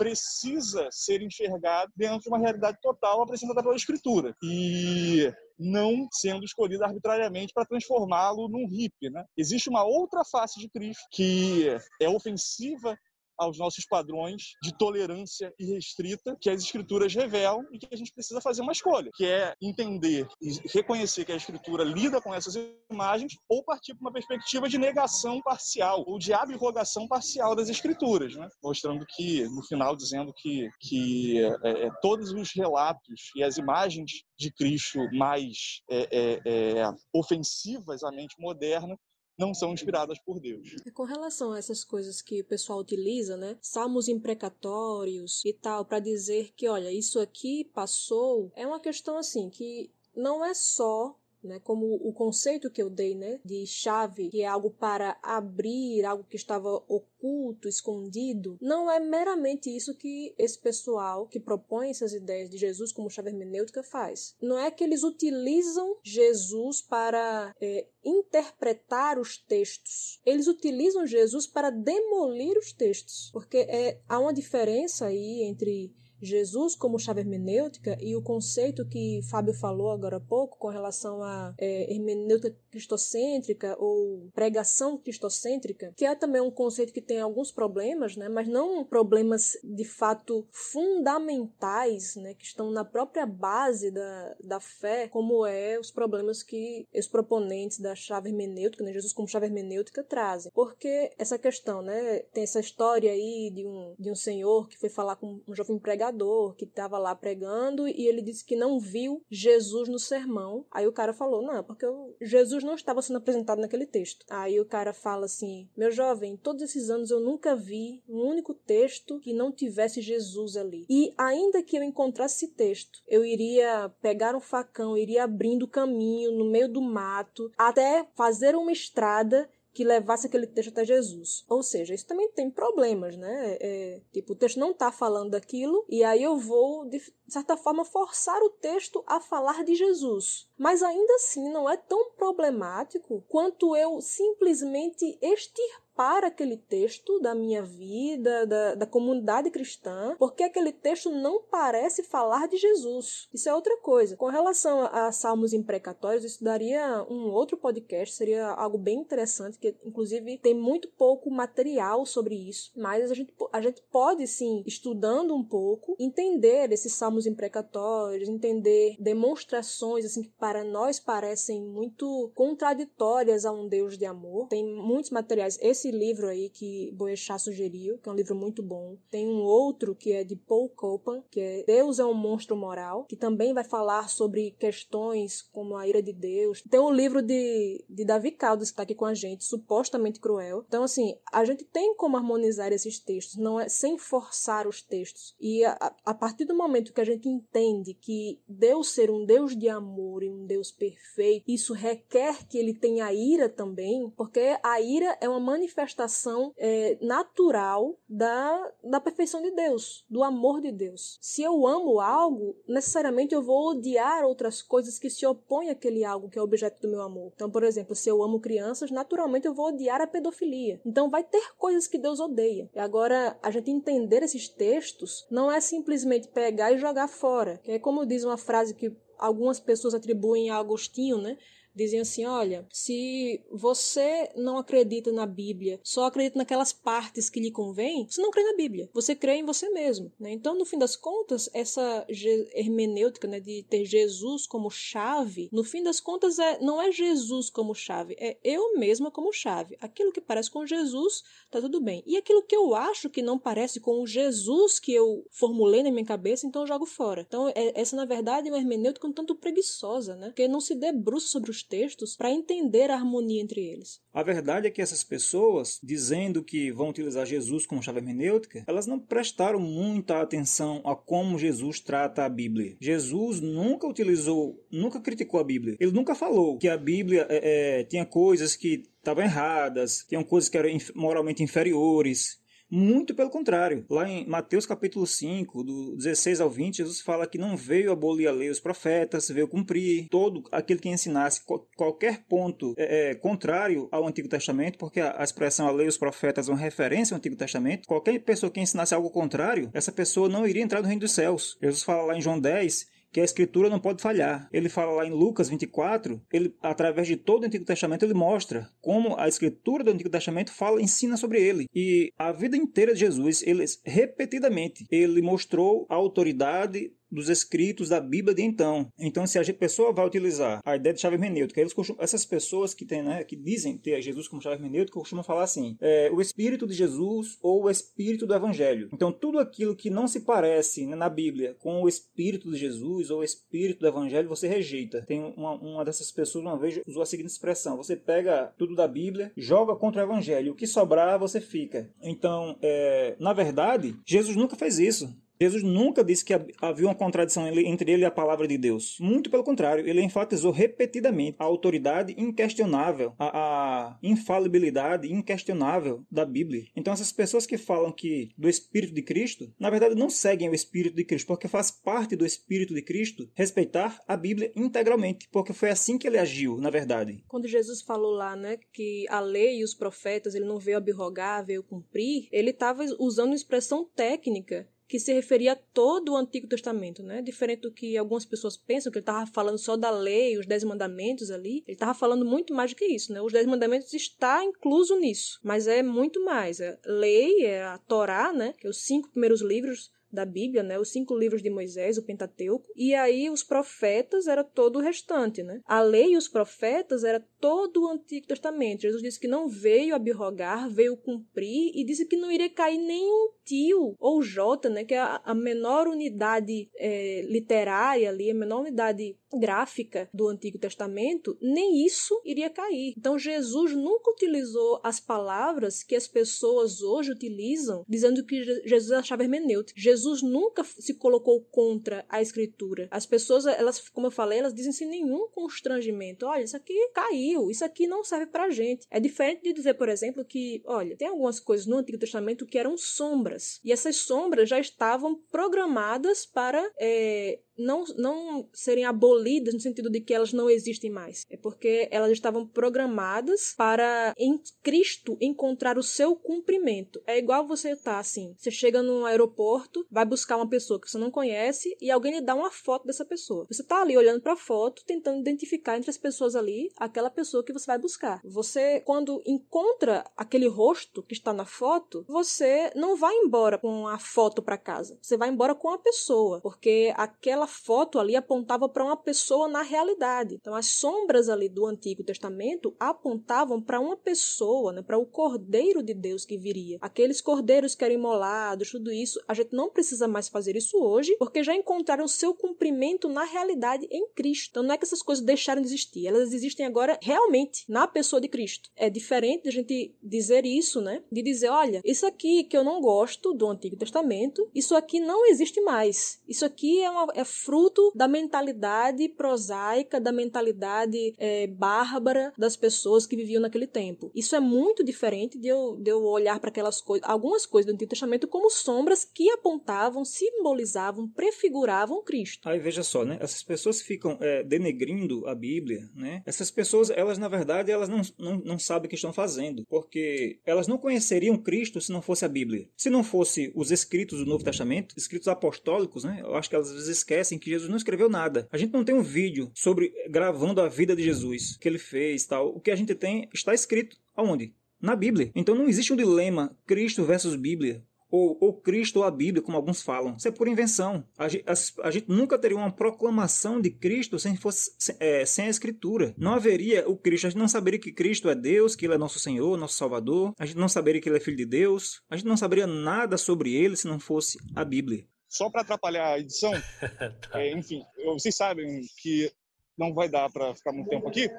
[0.00, 4.34] precisa ser enxergado dentro de uma realidade total apresentada pela escritura.
[4.42, 9.10] E não sendo escolhido arbitrariamente para transformá-lo num hippie.
[9.10, 9.22] Né?
[9.36, 11.66] Existe uma outra face de Cristo que
[12.00, 12.96] é ofensiva
[13.40, 18.40] aos nossos padrões de tolerância irrestrita que as escrituras revelam e que a gente precisa
[18.40, 22.54] fazer uma escolha, que é entender e reconhecer que a escritura lida com essas
[22.90, 28.36] imagens ou partir para uma perspectiva de negação parcial ou de abrogação parcial das escrituras,
[28.36, 28.46] né?
[28.62, 34.10] mostrando que, no final, dizendo que, que é, é, todos os relatos e as imagens
[34.38, 36.40] de Cristo mais é, é,
[36.80, 38.96] é ofensivas à mente moderna
[39.40, 40.76] não são inspiradas por Deus.
[40.92, 43.56] Com relação a essas coisas que o pessoal utiliza, né?
[43.62, 49.48] Salmos imprecatórios e tal, para dizer que, olha, isso aqui passou, é uma questão assim
[49.48, 54.42] que não é só né, como o conceito que eu dei, né, de chave, que
[54.42, 60.58] é algo para abrir, algo que estava oculto, escondido, não é meramente isso que esse
[60.58, 64.34] pessoal que propõe essas ideias de Jesus como chave hermenêutica faz.
[64.40, 70.20] Não é que eles utilizam Jesus para é, interpretar os textos.
[70.24, 76.76] Eles utilizam Jesus para demolir os textos, porque é, há uma diferença aí entre Jesus
[76.76, 81.54] como chave hermenêutica e o conceito que Fábio falou agora há pouco com relação à
[81.58, 88.16] é, hermenêutica cristocêntrica ou pregação cristocêntrica, que é também um conceito que tem alguns problemas,
[88.16, 94.60] né, mas não problemas de fato fundamentais, né, que estão na própria base da, da
[94.60, 99.46] fé, como é os problemas que os proponentes da chave hermenêutica, né, Jesus como chave
[99.46, 100.52] hermenêutica trazem.
[100.54, 104.88] Porque essa questão, né, tem essa história aí de um, de um senhor que foi
[104.88, 108.78] falar com um jovem pregador pregador que estava lá pregando e ele disse que não
[108.78, 110.66] viu Jesus no sermão.
[110.70, 111.86] Aí o cara falou: Não, porque
[112.20, 114.26] Jesus não estava sendo apresentado naquele texto.
[114.28, 118.54] Aí o cara fala assim: Meu jovem, todos esses anos eu nunca vi um único
[118.54, 120.86] texto que não tivesse Jesus ali.
[120.88, 126.32] E ainda que eu encontrasse esse texto, eu iria pegar um facão, iria abrindo caminho
[126.32, 131.44] no meio do mato até fazer uma estrada que levasse aquele texto até Jesus.
[131.48, 133.56] Ou seja, isso também tem problemas, né?
[133.60, 136.88] É, tipo, o texto não está falando daquilo, e aí eu vou,
[137.30, 140.48] de certa forma, forçar o texto a falar de Jesus.
[140.58, 147.62] Mas ainda assim não é tão problemático quanto eu simplesmente extirpar aquele texto da minha
[147.62, 153.28] vida, da, da comunidade cristã, porque aquele texto não parece falar de Jesus.
[153.32, 154.16] Isso é outra coisa.
[154.16, 159.76] Com relação a, salmos imprecatórios, isso daria um outro podcast, seria algo bem interessante, que
[159.84, 165.34] inclusive tem muito pouco material sobre isso, mas a gente, a gente pode sim, estudando
[165.34, 173.44] um pouco, entender esses salmos imprecatórios, entender demonstrações assim que para nós parecem muito contraditórias
[173.44, 174.48] a um Deus de amor.
[174.48, 175.58] Tem muitos materiais.
[175.60, 178.96] Esse livro aí que Boechat sugeriu, que é um livro muito bom.
[179.10, 183.04] Tem um outro que é de Paul Copan, que é Deus é um monstro moral,
[183.04, 186.62] que também vai falar sobre questões como a ira de Deus.
[186.68, 190.64] Tem um livro de, de Davi Caldas que está aqui com a gente, supostamente cruel.
[190.66, 195.34] Então, assim, a gente tem como harmonizar esses textos, não é sem forçar os textos.
[195.40, 199.56] E a, a partir do momento que a gente entende que Deus ser um Deus
[199.56, 204.80] de amor e um Deus perfeito, isso requer que ele tenha ira também, porque a
[204.80, 211.18] ira é uma manifestação é, natural da, da perfeição de Deus, do amor de Deus.
[211.20, 216.28] Se eu amo algo, necessariamente eu vou odiar outras coisas que se opõem àquele algo
[216.28, 217.32] que é objeto do meu amor.
[217.34, 220.80] Então, por exemplo, se eu amo crianças, naturalmente eu vou odiar a pedofilia.
[220.84, 222.68] Então, vai ter coisas que Deus odeia.
[222.74, 227.58] E agora, a gente entender esses textos não é simplesmente pegar e jogar fora.
[227.58, 231.36] Que é como diz uma frase que algumas pessoas atribuem a Agostinho, né?
[231.74, 237.50] Dizem assim: olha, se você não acredita na Bíblia, só acredita naquelas partes que lhe
[237.50, 240.12] convém, você não crê na Bíblia, você crê em você mesmo.
[240.18, 240.32] Né?
[240.32, 242.06] Então, no fim das contas, essa
[242.54, 247.50] hermenêutica né, de ter Jesus como chave, no fim das contas, é, não é Jesus
[247.50, 249.76] como chave, é eu mesma como chave.
[249.80, 252.02] Aquilo que parece com Jesus, tá tudo bem.
[252.06, 255.90] E aquilo que eu acho que não parece com o Jesus que eu formulei na
[255.90, 257.24] minha cabeça, então eu jogo fora.
[257.26, 260.26] Então, é, essa, na verdade, é uma hermenêutica um tanto preguiçosa, né?
[260.28, 264.00] Porque não se debruça sobre os textos para entender a harmonia entre eles.
[264.12, 268.86] A verdade é que essas pessoas, dizendo que vão utilizar Jesus como chave hermenêutica, elas
[268.86, 272.76] não prestaram muita atenção a como Jesus trata a Bíblia.
[272.80, 275.76] Jesus nunca utilizou, nunca criticou a Bíblia.
[275.78, 280.48] Ele nunca falou que a Bíblia é, é, tinha coisas que estavam erradas, tinham coisas
[280.48, 283.84] que eram moralmente inferiores, muito pelo contrário.
[283.90, 288.28] Lá em Mateus capítulo 5, do 16 ao 20, Jesus fala que não veio abolir
[288.28, 291.42] a lei os profetas, veio cumprir todo aquele que ensinasse
[291.76, 295.98] qualquer ponto é, é, contrário ao Antigo Testamento, porque a, a expressão a lei os
[295.98, 297.88] profetas é uma referência ao Antigo Testamento.
[297.88, 301.56] Qualquer pessoa que ensinasse algo contrário, essa pessoa não iria entrar no reino dos céus.
[301.60, 304.48] Jesus fala lá em João 10 que a escritura não pode falhar.
[304.52, 308.68] Ele fala lá em Lucas 24, ele através de todo o Antigo Testamento ele mostra
[308.80, 311.66] como a escritura do Antigo Testamento fala, ensina sobre ele.
[311.74, 318.00] E a vida inteira de Jesus, ele repetidamente, ele mostrou a autoridade dos escritos da
[318.00, 318.88] Bíblia de então.
[318.98, 322.74] Então, se a pessoa vai utilizar a ideia de chave hermenêutica, eles costumam, essas pessoas
[322.74, 326.20] que, tem, né, que dizem ter Jesus como chave hermenêutica costumam falar assim: é, o
[326.20, 328.88] Espírito de Jesus ou o Espírito do Evangelho.
[328.92, 333.10] Então, tudo aquilo que não se parece né, na Bíblia com o Espírito de Jesus
[333.10, 335.02] ou o Espírito do Evangelho, você rejeita.
[335.02, 338.86] Tem uma, uma dessas pessoas uma vez usou a seguinte expressão: você pega tudo da
[338.86, 341.90] Bíblia, joga contra o Evangelho, o que sobrar você fica.
[342.02, 345.14] Então, é, na verdade, Jesus nunca fez isso.
[345.42, 348.98] Jesus nunca disse que havia uma contradição entre ele e a palavra de Deus.
[349.00, 356.66] Muito pelo contrário, ele enfatizou repetidamente a autoridade inquestionável, a, a, infalibilidade inquestionável da Bíblia.
[356.76, 360.54] Então, essas pessoas que falam que do Espírito de Cristo, na verdade não seguem o
[360.54, 365.54] Espírito de Cristo, porque faz parte do Espírito de Cristo respeitar a Bíblia integralmente, porque
[365.54, 367.24] foi assim que ele agiu, na verdade.
[367.26, 371.46] Quando Jesus falou lá, né, que a lei e os profetas, ele não veio abrogar,
[371.46, 377.00] veio cumprir, ele estava usando expressão técnica que se referia a todo o Antigo Testamento,
[377.00, 377.22] né?
[377.22, 380.64] Diferente do que algumas pessoas pensam, que ele estava falando só da lei, os Dez
[380.64, 381.62] Mandamentos ali.
[381.64, 383.22] Ele estava falando muito mais do que isso, né?
[383.22, 386.58] Os Dez Mandamentos está incluso nisso, mas é muito mais.
[386.58, 388.52] É lei, é a Torá, né?
[388.58, 390.78] Que é os cinco primeiros livros da Bíblia, né?
[390.78, 392.66] Os cinco livros de Moisés, o Pentateuco.
[392.74, 395.60] E aí os profetas era todo o restante, né?
[395.64, 398.82] A lei e os profetas era todo o Antigo Testamento.
[398.82, 403.30] Jesus disse que não veio abrogar, veio cumprir e disse que não iria cair nenhum
[403.44, 404.84] tio ou jota, né?
[404.84, 411.36] Que é a, menor unidade é, literária ali, a menor unidade gráfica do Antigo Testamento,
[411.40, 412.94] nem isso iria cair.
[412.96, 419.22] Então Jesus nunca utilizou as palavras que as pessoas hoje utilizam, dizendo que Jesus achava
[419.22, 419.80] hermenêutica.
[419.80, 422.88] Jesus nunca se colocou contra a escritura.
[422.90, 427.50] As pessoas, elas, como eu falei, elas dizem sem nenhum constrangimento: olha, isso aqui caiu,
[427.50, 428.86] isso aqui não serve pra gente.
[428.90, 432.58] É diferente de dizer, por exemplo, que, olha, tem algumas coisas no Antigo Testamento que
[432.58, 439.60] eram sombras, e essas sombras já estavam programadas para é, não, não serem abolidas no
[439.60, 441.24] sentido de que elas não existem mais.
[441.30, 447.00] É porque elas estavam programadas para em Cristo encontrar o seu cumprimento.
[447.06, 450.98] É igual você tá assim, você chega no aeroporto, vai buscar uma pessoa que você
[450.98, 453.46] não conhece e alguém lhe dá uma foto dessa pessoa.
[453.50, 457.44] Você tá ali olhando para a foto, tentando identificar entre as pessoas ali aquela pessoa
[457.44, 458.20] que você vai buscar.
[458.24, 463.98] Você quando encontra aquele rosto que está na foto, você não vai embora com a
[463.98, 464.98] foto para casa.
[465.00, 469.62] Você vai embora com a pessoa, porque aquela foto ali apontava para uma pessoa na
[469.62, 470.36] realidade.
[470.36, 475.82] Então, as sombras ali do Antigo Testamento apontavam para uma pessoa, né, para o Cordeiro
[475.82, 476.78] de Deus que viria.
[476.80, 481.16] Aqueles cordeiros que eram imolados, tudo isso, a gente não precisa mais fazer isso hoje,
[481.18, 484.50] porque já encontraram seu cumprimento na realidade em Cristo.
[484.50, 488.20] Então, não é que essas coisas deixaram de existir, elas existem agora realmente na pessoa
[488.20, 488.70] de Cristo.
[488.76, 491.02] É diferente a gente dizer isso, né?
[491.10, 495.26] De dizer, olha, isso aqui que eu não gosto do Antigo Testamento, isso aqui não
[495.26, 496.20] existe mais.
[496.28, 503.06] Isso aqui é, uma, é fruto da mentalidade prosaica, da mentalidade é, bárbara das pessoas
[503.06, 504.10] que viviam naquele tempo.
[504.14, 507.74] Isso é muito diferente de eu, de eu olhar para aquelas coisas, algumas coisas do
[507.74, 512.48] Antigo Testamento como sombras que apontavam, simbolizavam, prefiguravam Cristo.
[512.48, 513.18] Aí veja só, né?
[513.20, 516.22] Essas pessoas ficam é, denegrindo a Bíblia, né?
[516.26, 520.40] Essas pessoas, elas na verdade, elas não, não, não sabem o que estão fazendo, porque
[520.44, 522.68] elas não conheceriam Cristo se não fosse a Bíblia.
[522.76, 526.20] Se não fosse os escritos do Novo Testamento, escritos apostólicos, né?
[526.22, 528.48] Eu acho que elas às vezes esquecem assim que Jesus não escreveu nada.
[528.50, 532.26] A gente não tem um vídeo sobre gravando a vida de Jesus, que ele fez,
[532.26, 532.54] tal.
[532.54, 534.54] O que a gente tem está escrito aonde?
[534.80, 535.30] Na Bíblia.
[535.34, 537.84] Então não existe um dilema Cristo versus Bíblia.
[538.12, 540.16] Ou, ou, Cristo ou a Bíblia, como alguns falam.
[540.16, 541.06] Isso é por invenção.
[541.16, 545.50] A, a, a gente nunca teria uma proclamação de Cristo sem, fosse, é, sem a
[545.50, 546.12] Escritura.
[546.18, 547.28] Não haveria o Cristo.
[547.28, 550.34] A gente não saberia que Cristo é Deus, que Ele é nosso Senhor, nosso Salvador.
[550.40, 552.02] A gente não saberia que Ele é Filho de Deus.
[552.10, 556.14] A gente não saberia nada sobre Ele se não fosse a Bíblia só para atrapalhar
[556.14, 556.50] a edição,
[557.30, 557.40] tá.
[557.40, 559.32] é, enfim, vocês sabem que
[559.78, 561.30] não vai dar para ficar muito tempo aqui.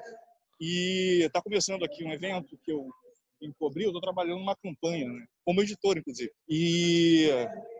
[0.58, 2.88] E está começando aqui um evento que eu
[3.42, 5.26] encobri, eu estou trabalhando numa campanha, né?
[5.44, 6.30] como editor, inclusive.
[6.48, 7.28] E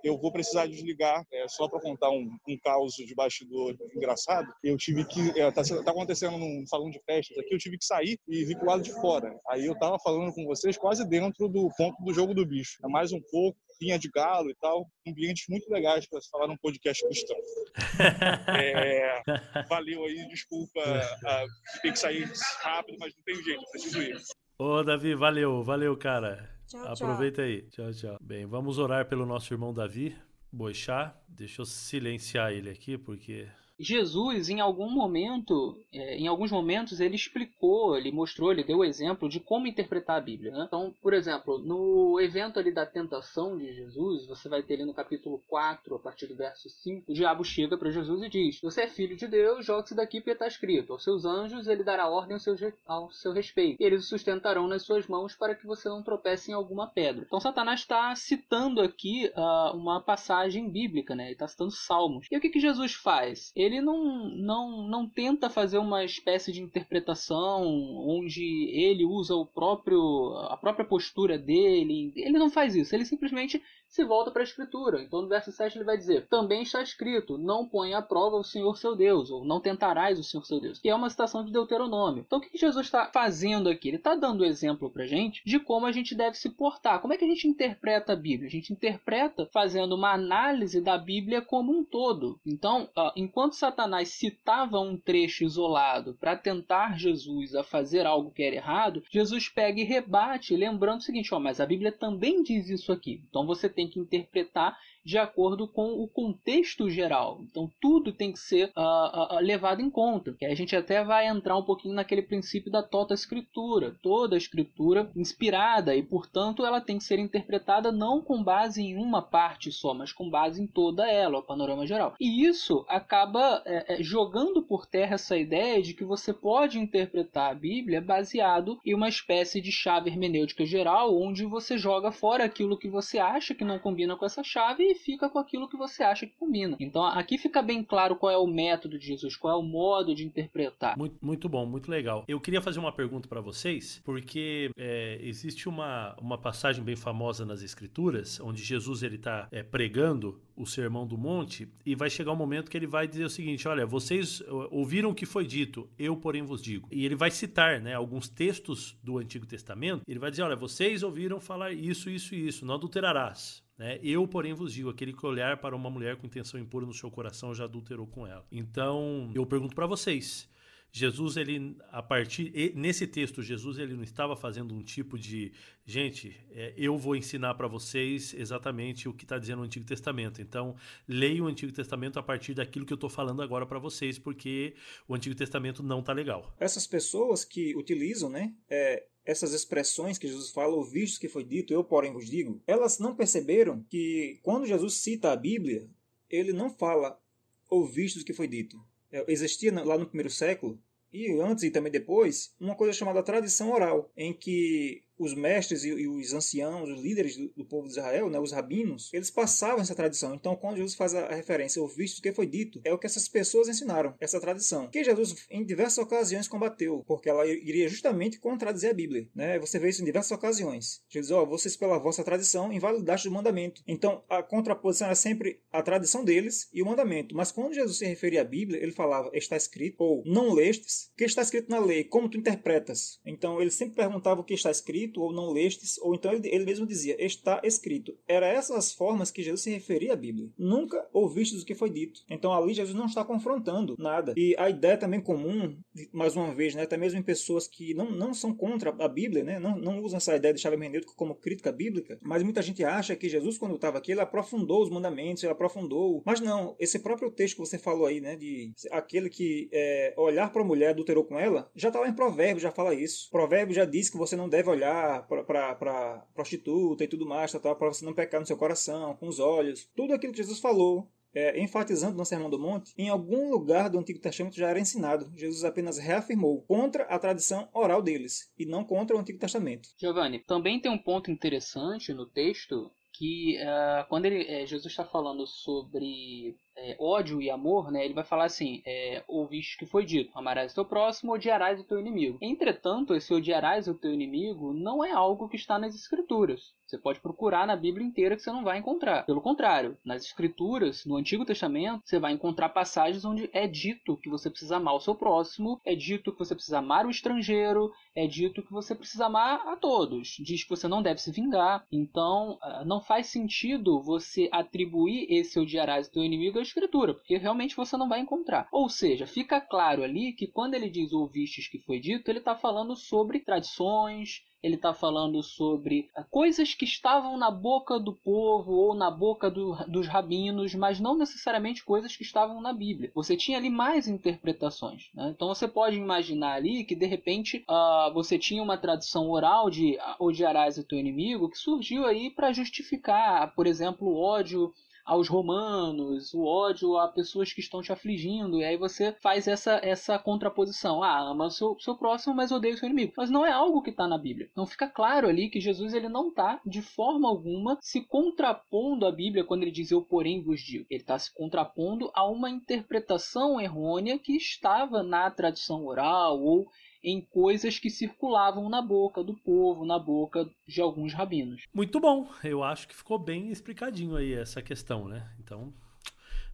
[0.03, 4.53] eu vou precisar desligar, é, só para contar um, um caos de bastidor engraçado.
[4.63, 5.21] Eu tive que.
[5.29, 8.45] Está é, tá, tá acontecendo num salão de festas aqui, eu tive que sair e
[8.45, 9.39] vir pro lado de fora.
[9.49, 12.79] Aí eu estava falando com vocês quase dentro do ponto do jogo do bicho.
[12.85, 16.47] É mais um pouco, linha de galo e tal, ambientes muito legais para se falar
[16.47, 17.37] num podcast cristão.
[18.59, 19.23] é,
[19.69, 24.21] valeu aí, desculpa, uh, tem que sair rápido, mas não tem jeito, preciso ir.
[24.59, 26.49] Ô, Davi, valeu, valeu, cara.
[26.69, 27.45] Tchau, Aproveita tchau.
[27.45, 27.63] aí.
[27.71, 28.17] Tchau, tchau.
[28.21, 30.17] Bem, vamos orar pelo nosso irmão Davi
[30.51, 31.15] Boixá.
[31.29, 33.49] Deixa eu silenciar ele aqui, porque
[33.83, 38.85] Jesus, em algum momento, é, em alguns momentos, ele explicou, ele mostrou, ele deu o
[38.85, 40.53] exemplo de como interpretar a Bíblia.
[40.53, 40.65] Né?
[40.67, 44.95] Então, por exemplo, no evento ali da tentação de Jesus, você vai ter ali no
[44.95, 48.83] capítulo 4, a partir do verso 5, o diabo chega para Jesus e diz: Você
[48.83, 50.93] é filho de Deus, jogue-se daqui porque está escrito.
[50.93, 52.55] Aos seus anjos ele dará ordem ao seu,
[52.87, 53.83] ao seu respeito.
[53.83, 57.25] E eles o sustentarão nas suas mãos para que você não tropece em alguma pedra.
[57.27, 61.25] Então, Satanás está citando aqui uh, uma passagem bíblica, né?
[61.25, 62.27] Ele está citando Salmos.
[62.31, 63.53] E o que, que Jesus faz?
[63.57, 67.65] Ele não, não, não tenta fazer uma espécie de interpretação
[68.07, 72.13] onde ele usa o próprio a própria postura dele.
[72.17, 72.95] Ele não faz isso.
[72.95, 75.03] Ele simplesmente se volta para a Escritura.
[75.03, 78.43] Então, no verso 7 ele vai dizer: Também está escrito: Não ponha à prova o
[78.43, 80.79] Senhor seu Deus, ou não tentarás o Senhor seu Deus.
[80.79, 82.25] Que é uma citação de Deuteronômio.
[82.27, 83.89] Então, o que Jesus está fazendo aqui?
[83.89, 87.01] Ele está dando exemplo para gente de como a gente deve se portar.
[87.01, 88.49] Como é que a gente interpreta a Bíblia?
[88.49, 92.41] A gente interpreta fazendo uma análise da Bíblia como um todo.
[92.47, 98.57] Então, enquanto Satanás citava um trecho isolado para tentar Jesus a fazer algo que era
[98.57, 102.91] errado, Jesus pega e rebate, lembrando o seguinte: ó, mas a Bíblia também diz isso
[102.91, 103.23] aqui.
[103.29, 107.41] Então você tem que interpretar de acordo com o contexto geral.
[107.43, 110.33] Então tudo tem que ser uh, uh, levado em conta.
[110.39, 113.97] Que a gente até vai entrar um pouquinho naquele princípio da tota escritura.
[114.03, 119.23] Toda escritura inspirada e, portanto, ela tem que ser interpretada não com base em uma
[119.23, 122.15] parte só, mas com base em toda ela, o panorama geral.
[122.21, 127.51] E isso acaba é, é, jogando por terra essa ideia de que você pode interpretar
[127.51, 132.79] a Bíblia baseado em uma espécie de chave hermenêutica geral, onde você joga fora aquilo
[132.79, 136.27] que você acha que não combina com essa chave fica com aquilo que você acha
[136.27, 136.77] que combina.
[136.81, 140.15] Então aqui fica bem claro qual é o método de Jesus, qual é o modo
[140.15, 140.97] de interpretar.
[140.97, 142.25] Muito, muito bom, muito legal.
[142.27, 147.45] Eu queria fazer uma pergunta para vocês, porque é, existe uma, uma passagem bem famosa
[147.45, 152.33] nas Escrituras, onde Jesus ele está é, pregando o Sermão do Monte e vai chegar
[152.33, 155.89] um momento que ele vai dizer o seguinte: olha, vocês ouviram o que foi dito,
[155.99, 156.89] eu porém vos digo.
[156.91, 160.03] E ele vai citar, né, alguns textos do Antigo Testamento.
[160.07, 163.63] Ele vai dizer: olha, vocês ouviram falar isso, isso e isso, não adulterarás.
[163.83, 163.99] Né?
[164.01, 167.11] Eu, porém, vos digo: aquele que olhar para uma mulher com intenção impura no seu
[167.11, 168.47] coração já adulterou com ela.
[168.53, 170.49] Então, eu pergunto para vocês.
[170.95, 172.53] Jesus, ele, a partir.
[172.77, 175.53] Nesse texto, Jesus ele não estava fazendo um tipo de.
[175.85, 180.41] Gente, é, eu vou ensinar para vocês exatamente o que está dizendo o Antigo Testamento.
[180.41, 180.77] Então,
[181.09, 184.77] leia o Antigo Testamento a partir daquilo que eu estou falando agora para vocês, porque
[185.09, 186.55] o Antigo Testamento não está legal.
[186.61, 188.55] Essas pessoas que utilizam, né?
[188.69, 192.99] É, essas expressões que Jesus fala, ouvistes que foi dito, eu porém vos digo, elas
[192.99, 195.89] não perceberam que quando Jesus cita a Bíblia,
[196.29, 197.21] ele não fala
[197.69, 198.83] ouvistes o que foi dito.
[199.11, 200.79] É, existia lá no primeiro século,
[201.13, 205.89] e antes e também depois, uma coisa chamada tradição oral, em que os mestres e,
[205.89, 209.81] e os anciãos, os líderes do, do, povo de Israel, né, os rabinos, eles passavam
[209.81, 210.35] essa tradição.
[210.35, 213.29] Então, quando Jesus faz a, referência ao visto que foi dito, é o que essas
[213.29, 214.89] pessoas ensinaram, essa tradição.
[214.89, 219.29] Que Jesus, em diversas ocasiões, combateu, porque ela iria justamente contradizer a Bíblia.
[219.35, 219.59] Né?
[219.59, 221.03] Você vê isso em diversas ocasiões.
[221.09, 223.83] Jesus, ó, oh, vocês, pela vossa tradição, invalidaste o mandamento.
[223.87, 227.35] Então, a contraposição era sempre a tradição deles e o mandamento.
[227.35, 231.17] Mas quando Jesus se referia à Bíblia, ele falava, está escrito, ou não lestes, o
[231.17, 233.21] que está escrito na lei, como tu interpretas?
[233.25, 236.49] Então, ele sempre perguntava o que está escrito, escrito ou não lestes, ou então ele,
[236.49, 238.17] ele mesmo dizia, está escrito.
[238.27, 240.49] Era essas formas que Jesus se referia à Bíblia.
[240.59, 242.21] Nunca ouvistes o que foi dito.
[242.31, 244.35] Então ali Jesus não está confrontando nada.
[244.37, 245.77] E a ideia também comum,
[246.13, 249.45] mais uma vez, né, até mesmo em pessoas que não, não são contra a Bíblia,
[249.45, 252.83] né, não, não usam essa ideia de chave hermenêutica como crítica bíblica, mas muita gente
[252.85, 256.23] acha que Jesus, quando estava aqui, ele aprofundou os mandamentos, ele aprofundou.
[256.25, 260.51] Mas não, esse próprio texto que você falou aí, né, de aquele que é, olhar
[260.53, 263.29] para a mulher adulterou com ela, já está lá em Provérbios, já fala isso.
[263.31, 265.02] Provérbio já diz que você não deve olhar
[265.47, 269.89] para prostituta e tudo mais, para você não pecar no seu coração, com os olhos.
[269.95, 273.99] Tudo aquilo que Jesus falou, é, enfatizando no Sermão do Monte, em algum lugar do
[273.99, 275.33] Antigo Testamento já era ensinado.
[275.37, 279.89] Jesus apenas reafirmou contra a tradição oral deles e não contra o Antigo Testamento.
[279.99, 285.05] Giovanni, também tem um ponto interessante no texto que uh, quando ele, é, Jesus está
[285.05, 290.05] falando sobre é, ódio e amor, né, ele vai falar assim: é, ouviste que foi
[290.05, 292.39] dito, amarás o teu próximo, odiarás o teu inimigo.
[292.41, 296.75] Entretanto, esse odiarás o teu inimigo não é algo que está nas escrituras.
[296.93, 299.25] Você pode procurar na Bíblia inteira que você não vai encontrar.
[299.25, 304.29] Pelo contrário, nas Escrituras, no Antigo Testamento, você vai encontrar passagens onde é dito que
[304.29, 308.27] você precisa amar o seu próximo, é dito que você precisa amar o estrangeiro, é
[308.27, 310.37] dito que você precisa amar a todos.
[310.45, 311.87] Diz que você não deve se vingar.
[311.91, 317.77] Então, ah, não faz sentido você atribuir esse odiarás ao teu inimigo escritura, porque realmente
[317.77, 318.69] você não vai encontrar.
[318.73, 322.55] Ou seja, fica claro ali que quando ele diz ouvistes que foi dito, ele está
[322.55, 328.73] falando sobre tradições, ele está falando sobre ah, coisas que estavam na boca do povo
[328.73, 333.11] ou na boca do, dos rabinos, mas não necessariamente coisas que estavam na Bíblia.
[333.15, 335.11] Você tinha ali mais interpretações.
[335.15, 335.33] Né?
[335.35, 339.99] Então você pode imaginar ali que de repente uh, você tinha uma tradição oral de
[340.21, 344.73] odiarás o teu inimigo que surgiu aí para justificar, por exemplo, o ódio
[345.05, 349.81] aos romanos, o ódio a pessoas que estão te afligindo, e aí você faz essa,
[349.83, 351.03] essa contraposição.
[351.03, 353.13] Ah, ama seu, seu próximo, mas odeia o seu inimigo.
[353.17, 354.49] Mas não é algo que está na Bíblia.
[354.53, 359.13] Então fica claro ali que Jesus ele não está, de forma alguma, se contrapondo à
[359.13, 360.87] Bíblia quando ele diz eu porém vos digo.
[360.89, 366.67] Ele está se contrapondo a uma interpretação errônea que estava na tradição oral ou
[367.03, 371.63] em coisas que circulavam na boca do povo, na boca de alguns rabinos.
[371.75, 375.31] Muito bom, eu acho que ficou bem explicadinho aí essa questão, né?
[375.41, 375.73] Então,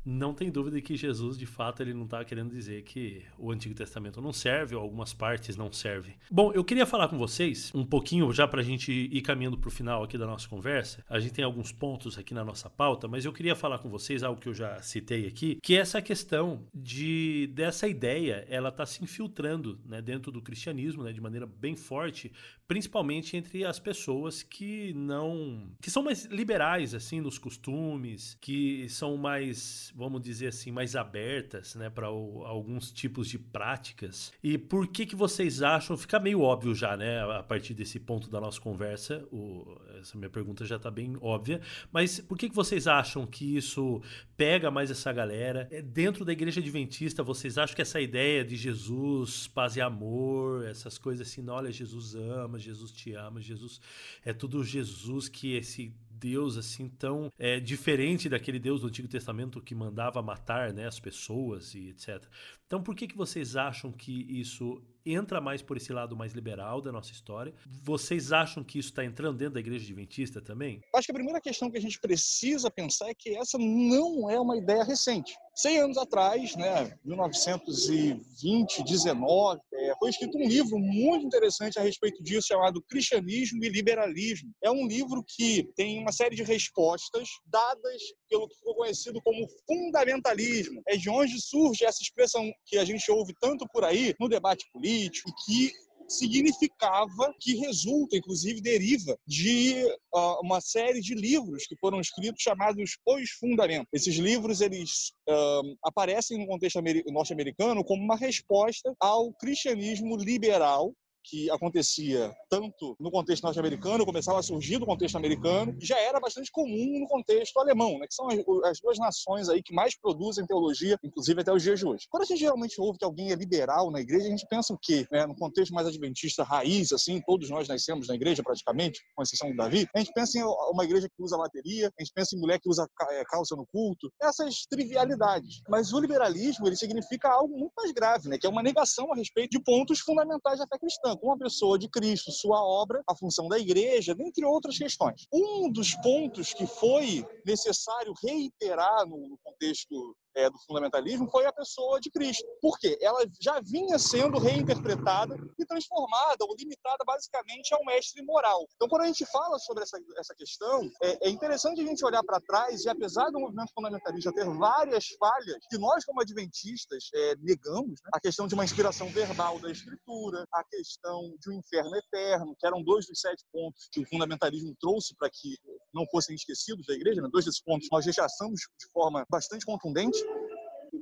[0.08, 3.74] não tem dúvida que Jesus, de fato, ele não está querendo dizer que o Antigo
[3.74, 6.14] Testamento não serve ou algumas partes não servem.
[6.30, 9.68] Bom, eu queria falar com vocês um pouquinho já para a gente ir caminhando para
[9.68, 11.04] o final aqui da nossa conversa.
[11.10, 14.22] A gente tem alguns pontos aqui na nossa pauta, mas eu queria falar com vocês
[14.22, 18.86] algo que eu já citei aqui, que é essa questão de dessa ideia, ela está
[18.86, 22.32] se infiltrando né, dentro do cristianismo, né, de maneira bem forte,
[22.66, 29.16] principalmente entre as pessoas que não, que são mais liberais assim nos costumes, que são
[29.16, 34.32] mais vamos dizer assim, mais abertas, né, para alguns tipos de práticas.
[34.40, 35.96] E por que que vocês acham?
[35.96, 39.26] Fica meio óbvio já, né, a partir desse ponto da nossa conversa.
[39.32, 41.60] O, essa minha pergunta já está bem óbvia.
[41.90, 44.00] Mas por que que vocês acham que isso
[44.36, 45.66] pega mais essa galera?
[45.68, 50.64] É, dentro da igreja adventista, vocês acham que essa ideia de Jesus, paz e amor,
[50.64, 53.80] essas coisas assim, não, olha, Jesus ama, Jesus te ama, Jesus
[54.24, 59.60] é tudo Jesus que esse Deus assim tão é, diferente daquele Deus do Antigo Testamento
[59.60, 62.24] que mandava matar né, as pessoas e etc.
[62.68, 66.82] Então, por que, que vocês acham que isso entra mais por esse lado mais liberal
[66.82, 67.54] da nossa história?
[67.82, 70.82] Vocês acham que isso está entrando dentro da igreja adventista também?
[70.94, 74.38] Acho que a primeira questão que a gente precisa pensar é que essa não é
[74.38, 75.34] uma ideia recente.
[75.54, 82.22] 100 anos atrás, né, 1920, 19, é, foi escrito um livro muito interessante a respeito
[82.22, 84.52] disso, chamado Cristianismo e Liberalismo.
[84.62, 89.48] É um livro que tem uma série de respostas dadas pelo que ficou conhecido como
[89.66, 90.80] fundamentalismo.
[90.86, 94.66] É de onde surge essa expressão que a gente ouve tanto por aí no debate
[94.72, 95.72] político, que
[96.08, 99.84] significava que resulta, inclusive deriva de
[100.14, 103.88] uh, uma série de livros que foram escritos chamados Os Fundamentos.
[103.92, 106.80] Esses livros eles uh, aparecem no contexto
[107.12, 110.94] norte-americano como uma resposta ao cristianismo liberal
[111.28, 116.50] que acontecia tanto no contexto norte-americano, começava a surgir no contexto americano, já era bastante
[116.50, 118.38] comum no contexto alemão, né, que são as,
[118.70, 122.06] as, duas nações aí que mais produzem teologia, inclusive até os dias de hoje.
[122.10, 124.78] Quando a gente geralmente ouve que alguém é liberal na igreja, a gente pensa o
[124.80, 125.06] quê?
[125.12, 129.50] Né, no contexto mais adventista raiz, assim, todos nós nascemos na igreja praticamente, com exceção
[129.50, 132.40] do Davi, a gente pensa em uma igreja que usa bateria, a gente pensa em
[132.40, 135.60] mulher que usa é, calça no culto, essas trivialidades.
[135.68, 139.16] Mas o liberalismo, ele significa algo muito mais grave, né, que é uma negação a
[139.16, 143.14] respeito de pontos fundamentais da fé cristã com a pessoa de Cristo, sua obra, a
[143.14, 145.26] função da igreja, dentre outras questões.
[145.32, 152.00] Um dos pontos que foi necessário reiterar no contexto é, do fundamentalismo foi a pessoa
[152.00, 152.46] de Cristo.
[152.62, 152.96] Por quê?
[153.00, 158.64] Ela já vinha sendo reinterpretada e transformada ou limitada basicamente ao mestre moral.
[158.76, 162.22] Então, quando a gente fala sobre essa, essa questão, é, é interessante a gente olhar
[162.22, 167.34] para trás e, apesar do movimento fundamentalista ter várias falhas, que nós, como adventistas, é,
[167.40, 168.10] negamos, né?
[168.14, 172.66] a questão de uma inspiração verbal da Escritura, a questão de um inferno eterno, que
[172.66, 175.56] eram dois dos sete pontos que o fundamentalismo trouxe para que
[175.92, 177.28] não fossem esquecidos da igreja, né?
[177.32, 180.27] dois desses pontos nós rechaçamos de forma bastante contundente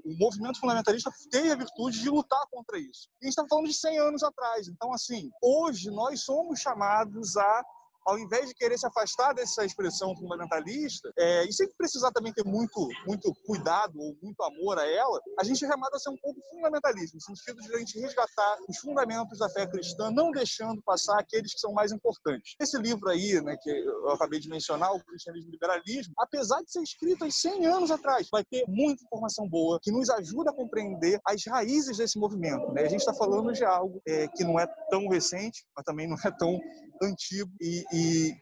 [0.06, 3.08] o movimento fundamentalista teve a virtude de lutar contra isso.
[3.20, 4.68] E a gente está falando de 100 anos atrás.
[4.68, 7.64] Então, assim, hoje nós somos chamados a
[8.06, 12.44] ao invés de querer se afastar dessa expressão fundamentalista, é, e sem precisar também ter
[12.44, 16.40] muito, muito cuidado ou muito amor a ela, a gente remata a ser um pouco
[16.50, 21.18] fundamentalista, no sentido de a gente resgatar os fundamentos da fé cristã, não deixando passar
[21.18, 22.54] aqueles que são mais importantes.
[22.60, 26.70] Esse livro aí, né, que eu acabei de mencionar, o Cristianismo e Liberalismo, apesar de
[26.70, 30.54] ser escrito há 100 anos atrás, vai ter muita informação boa que nos ajuda a
[30.54, 32.72] compreender as raízes desse movimento.
[32.72, 32.82] Né?
[32.82, 36.16] A gente está falando de algo é, que não é tão recente, mas também não
[36.24, 36.60] é tão
[37.02, 37.84] antigo e,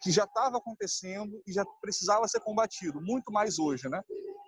[0.03, 4.01] que já estava acontecendo e já precisava ser combatido, muito mais hoje, né?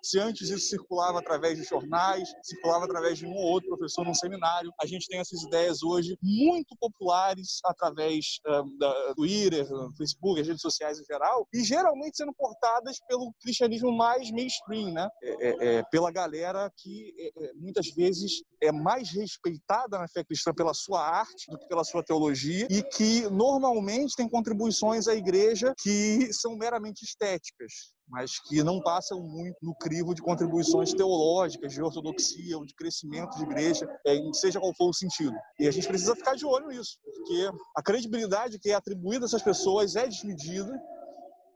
[0.07, 4.15] se antes isso circulava através de jornais, circulava através de um ou outro professor num
[4.15, 4.73] seminário.
[4.81, 10.63] A gente tem essas ideias hoje muito populares através uh, da Twitter, Facebook, as redes
[10.63, 15.09] sociais em geral, e geralmente sendo portadas pelo cristianismo mais mainstream, né?
[15.23, 20.25] É, é, é, pela galera que é, é, muitas vezes é mais respeitada na fé
[20.25, 25.15] cristã pela sua arte do que pela sua teologia e que normalmente tem contribuições à
[25.15, 31.73] igreja que são meramente estéticas mas que não passam muito no crivo de contribuições teológicas,
[31.73, 35.35] de ortodoxia ou de crescimento de igreja, é, seja qual for o sentido.
[35.59, 39.27] E a gente precisa ficar de olho nisso, porque a credibilidade que é atribuída a
[39.27, 40.73] essas pessoas é desmedida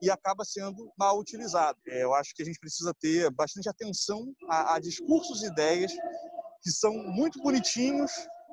[0.03, 1.79] e acaba sendo mal utilizada.
[1.89, 5.93] É, eu acho que a gente precisa ter bastante atenção a, a discursos e ideias
[6.63, 8.11] que são muito bonitinhos,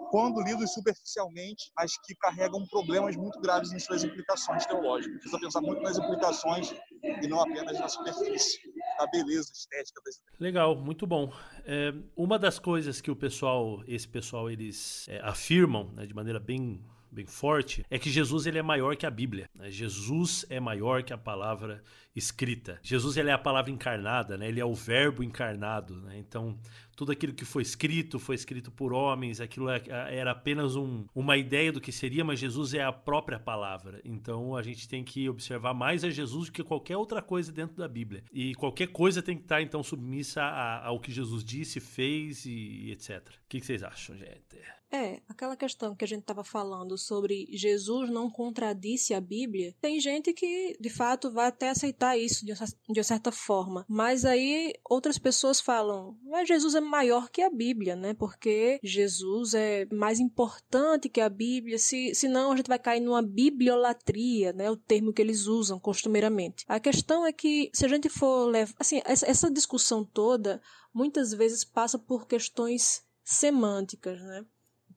[0.09, 5.19] quando lidos superficialmente, mas que carregam problemas muito graves em suas implicações teológicas.
[5.19, 6.73] Precisa pensar muito nas implicações
[7.03, 8.59] e não apenas na superfície,
[8.97, 10.39] na beleza estética das ideias.
[10.39, 11.31] Legal, muito bom.
[11.65, 16.39] É, uma das coisas que o pessoal, esse pessoal, eles é, afirmam né, de maneira
[16.39, 16.83] bem
[17.17, 19.49] bem forte, é que Jesus ele é maior que a Bíblia.
[19.55, 19.71] Né?
[19.71, 21.83] Jesus é maior que a palavra
[22.15, 22.79] escrita.
[22.83, 24.47] Jesus ele é a palavra encarnada, né?
[24.47, 25.95] ele é o verbo encarnado.
[26.01, 26.17] Né?
[26.19, 26.57] Então,
[26.95, 31.37] tudo aquilo que foi escrito foi escrito por homens, aquilo é, era apenas um, uma
[31.37, 33.99] ideia do que seria, mas Jesus é a própria palavra.
[34.05, 37.77] Então, a gente tem que observar mais a Jesus do que qualquer outra coisa dentro
[37.77, 38.23] da Bíblia.
[38.31, 43.27] E qualquer coisa tem que estar, então, submissa ao que Jesus disse, fez e, etc.
[43.27, 44.76] O que vocês acham, gente?
[44.91, 49.99] É, aquela questão que a gente estava falando sobre Jesus não contradisse a Bíblia, tem
[49.99, 52.53] gente que de fato vai até aceitar isso de,
[52.89, 57.95] de certa forma, mas aí outras pessoas falam, mas Jesus é maior que a Bíblia,
[57.95, 58.13] né?
[58.13, 63.21] Porque Jesus é mais importante que a Bíblia, se senão a gente vai cair numa
[63.21, 64.71] bibliolatria, né?
[64.71, 66.63] O termo que eles usam costumeiramente.
[66.67, 70.61] A questão é que se a gente for levar, assim, essa discussão toda
[70.93, 74.45] muitas vezes passa por questões semânticas, né?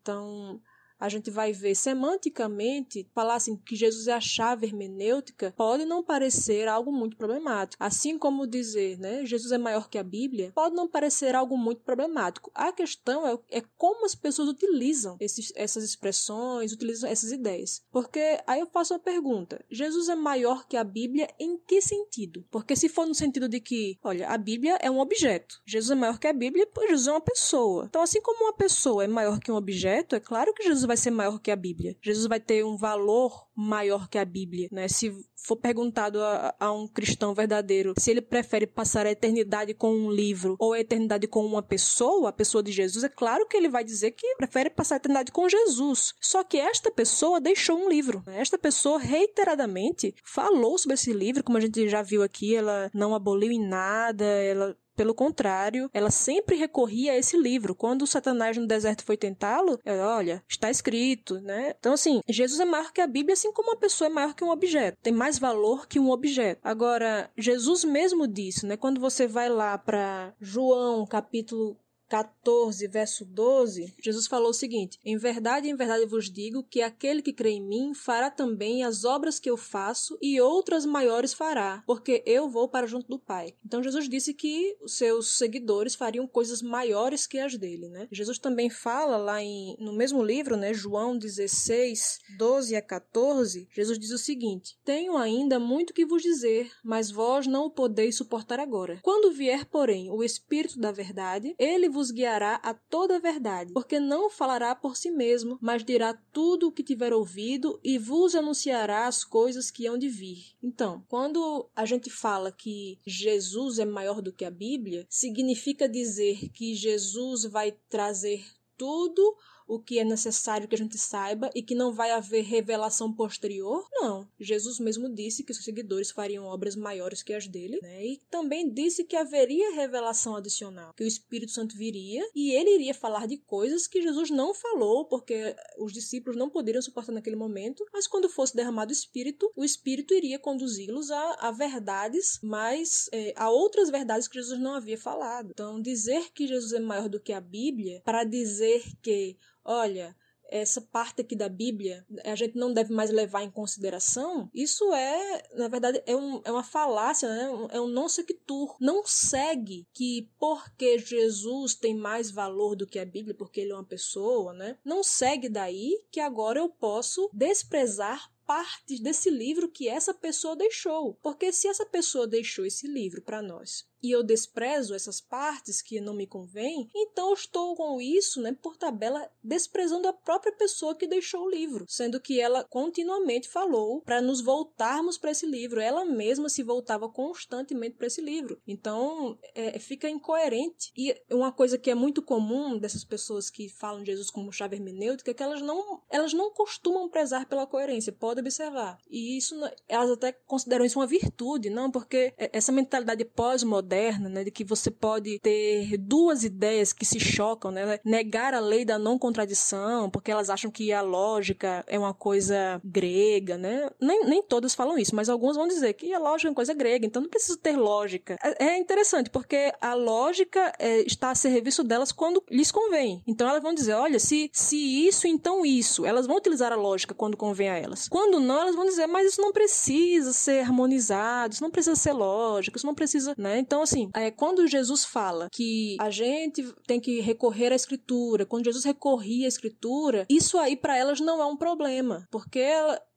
[0.02, 0.60] Então,
[1.00, 6.04] a gente vai ver semanticamente, falar assim que Jesus é a chave hermenêutica, pode não
[6.04, 7.82] parecer algo muito problemático.
[7.82, 11.82] Assim como dizer, né, Jesus é maior que a Bíblia, pode não parecer algo muito
[11.82, 12.50] problemático.
[12.54, 17.82] A questão é, é como as pessoas utilizam esses, essas expressões, utilizam essas ideias.
[17.90, 22.44] Porque aí eu faço uma pergunta: Jesus é maior que a Bíblia em que sentido?
[22.50, 25.94] Porque se for no sentido de que, olha, a Bíblia é um objeto, Jesus é
[25.94, 27.86] maior que a Bíblia, pois Jesus é uma pessoa.
[27.86, 30.96] Então, assim como uma pessoa é maior que um objeto, é claro que Jesus vai
[30.96, 31.96] ser maior que a Bíblia.
[32.02, 34.88] Jesus vai ter um valor maior que a Bíblia, né?
[34.88, 39.92] Se for perguntado a, a, um cristão verdadeiro se ele prefere passar a eternidade com
[39.92, 43.56] um livro ou a eternidade com uma pessoa, a pessoa de Jesus, é claro que
[43.56, 46.14] ele vai dizer que prefere passar a eternidade com Jesus.
[46.20, 48.22] Só que esta pessoa deixou um livro.
[48.26, 48.40] Né?
[48.40, 53.14] Esta pessoa reiteradamente falou sobre esse livro, como a gente já viu aqui, ela não
[53.14, 57.74] aboliu em nada, ela pelo contrário, ela sempre recorria a esse livro.
[57.74, 61.74] Quando Satanás no deserto foi tentá-lo, ela, olha, está escrito, né?
[61.80, 64.44] Então, assim, Jesus é maior que a Bíblia, assim como uma pessoa é maior que
[64.44, 64.98] um objeto.
[65.02, 66.60] Tem mais valor que um objeto.
[66.62, 68.76] Agora, Jesus mesmo disse, né?
[68.76, 71.78] Quando você vai lá para João, capítulo
[72.10, 77.22] 14, verso 12, Jesus falou o seguinte: Em verdade, em verdade vos digo que aquele
[77.22, 81.84] que crê em mim fará também as obras que eu faço e outras maiores fará,
[81.86, 83.54] porque eu vou para junto do Pai.
[83.64, 88.08] Então Jesus disse que os seus seguidores fariam coisas maiores que as dele, né?
[88.10, 93.98] Jesus também fala lá em, no mesmo livro, né, João 16, 12 a 14, Jesus
[94.00, 98.58] diz o seguinte: Tenho ainda muito que vos dizer, mas vós não o podeis suportar
[98.58, 98.98] agora.
[99.00, 103.74] Quando vier, porém, o Espírito da verdade, ele vos vos guiará a toda a verdade,
[103.74, 108.34] porque não falará por si mesmo, mas dirá tudo o que tiver ouvido e vos
[108.34, 110.54] anunciará as coisas que hão de vir.
[110.62, 116.48] Então, quando a gente fala que Jesus é maior do que a Bíblia, significa dizer
[116.48, 118.42] que Jesus vai trazer
[118.78, 119.36] tudo
[119.70, 123.86] o que é necessário que a gente saiba e que não vai haver revelação posterior?
[123.92, 124.28] Não.
[124.38, 128.04] Jesus mesmo disse que seus seguidores fariam obras maiores que as dele, né?
[128.04, 132.92] E também disse que haveria revelação adicional, que o Espírito Santo viria e ele iria
[132.92, 137.86] falar de coisas que Jesus não falou, porque os discípulos não poderiam suportar naquele momento,
[137.92, 143.32] mas quando fosse derramado o Espírito, o Espírito iria conduzi-los a, a, verdades, mas é,
[143.36, 145.50] a outras verdades que Jesus não havia falado.
[145.52, 150.16] Então, dizer que Jesus é maior do que a Bíblia, para dizer que olha,
[150.50, 155.42] essa parte aqui da Bíblia a gente não deve mais levar em consideração, isso é,
[155.54, 157.68] na verdade, é, um, é uma falácia, né?
[157.70, 158.76] é um non sequitur.
[158.80, 163.74] Não segue que porque Jesus tem mais valor do que a Bíblia, porque ele é
[163.74, 164.76] uma pessoa, né?
[164.84, 171.14] Não segue daí que agora eu posso desprezar partes desse livro que essa pessoa deixou.
[171.22, 176.00] Porque se essa pessoa deixou esse livro para nós e eu desprezo essas partes que
[176.00, 180.94] não me convêm, então eu estou com isso, né, por tabela, desprezando a própria pessoa
[180.94, 185.80] que deixou o livro, sendo que ela continuamente falou para nos voltarmos para esse livro.
[185.80, 188.60] Ela mesma se voltava constantemente para esse livro.
[188.66, 190.92] Então, é, fica incoerente.
[190.96, 194.76] E uma coisa que é muito comum dessas pessoas que falam de Jesus como chave
[194.76, 198.98] hermenêutica é que elas não, elas não costumam prezar pela coerência, pode observar.
[199.08, 199.54] E isso,
[199.88, 201.90] elas até consideram isso uma virtude, não?
[201.90, 203.89] Porque essa mentalidade pós-moderna,
[204.28, 208.84] né, de que você pode ter duas ideias que se chocam, né, negar a lei
[208.84, 213.90] da não contradição, porque elas acham que a lógica é uma coisa grega, né?
[214.00, 216.74] Nem, nem todas falam isso, mas algumas vão dizer que a lógica é uma coisa
[216.74, 218.36] grega, então não precisa ter lógica.
[218.42, 223.22] É, é interessante, porque a lógica é, está a serviço delas quando lhes convém.
[223.26, 224.76] Então elas vão dizer, olha, se, se
[225.06, 226.04] isso, então isso.
[226.04, 228.08] Elas vão utilizar a lógica quando convém a elas.
[228.08, 232.12] Quando não, elas vão dizer, mas isso não precisa ser harmonizado, isso não precisa ser
[232.12, 233.58] lógico, isso não precisa, né?
[233.58, 238.64] Então, assim, é, quando Jesus fala que a gente tem que recorrer à escritura, quando
[238.64, 242.64] Jesus recorria à escritura, isso aí para elas não é um problema, porque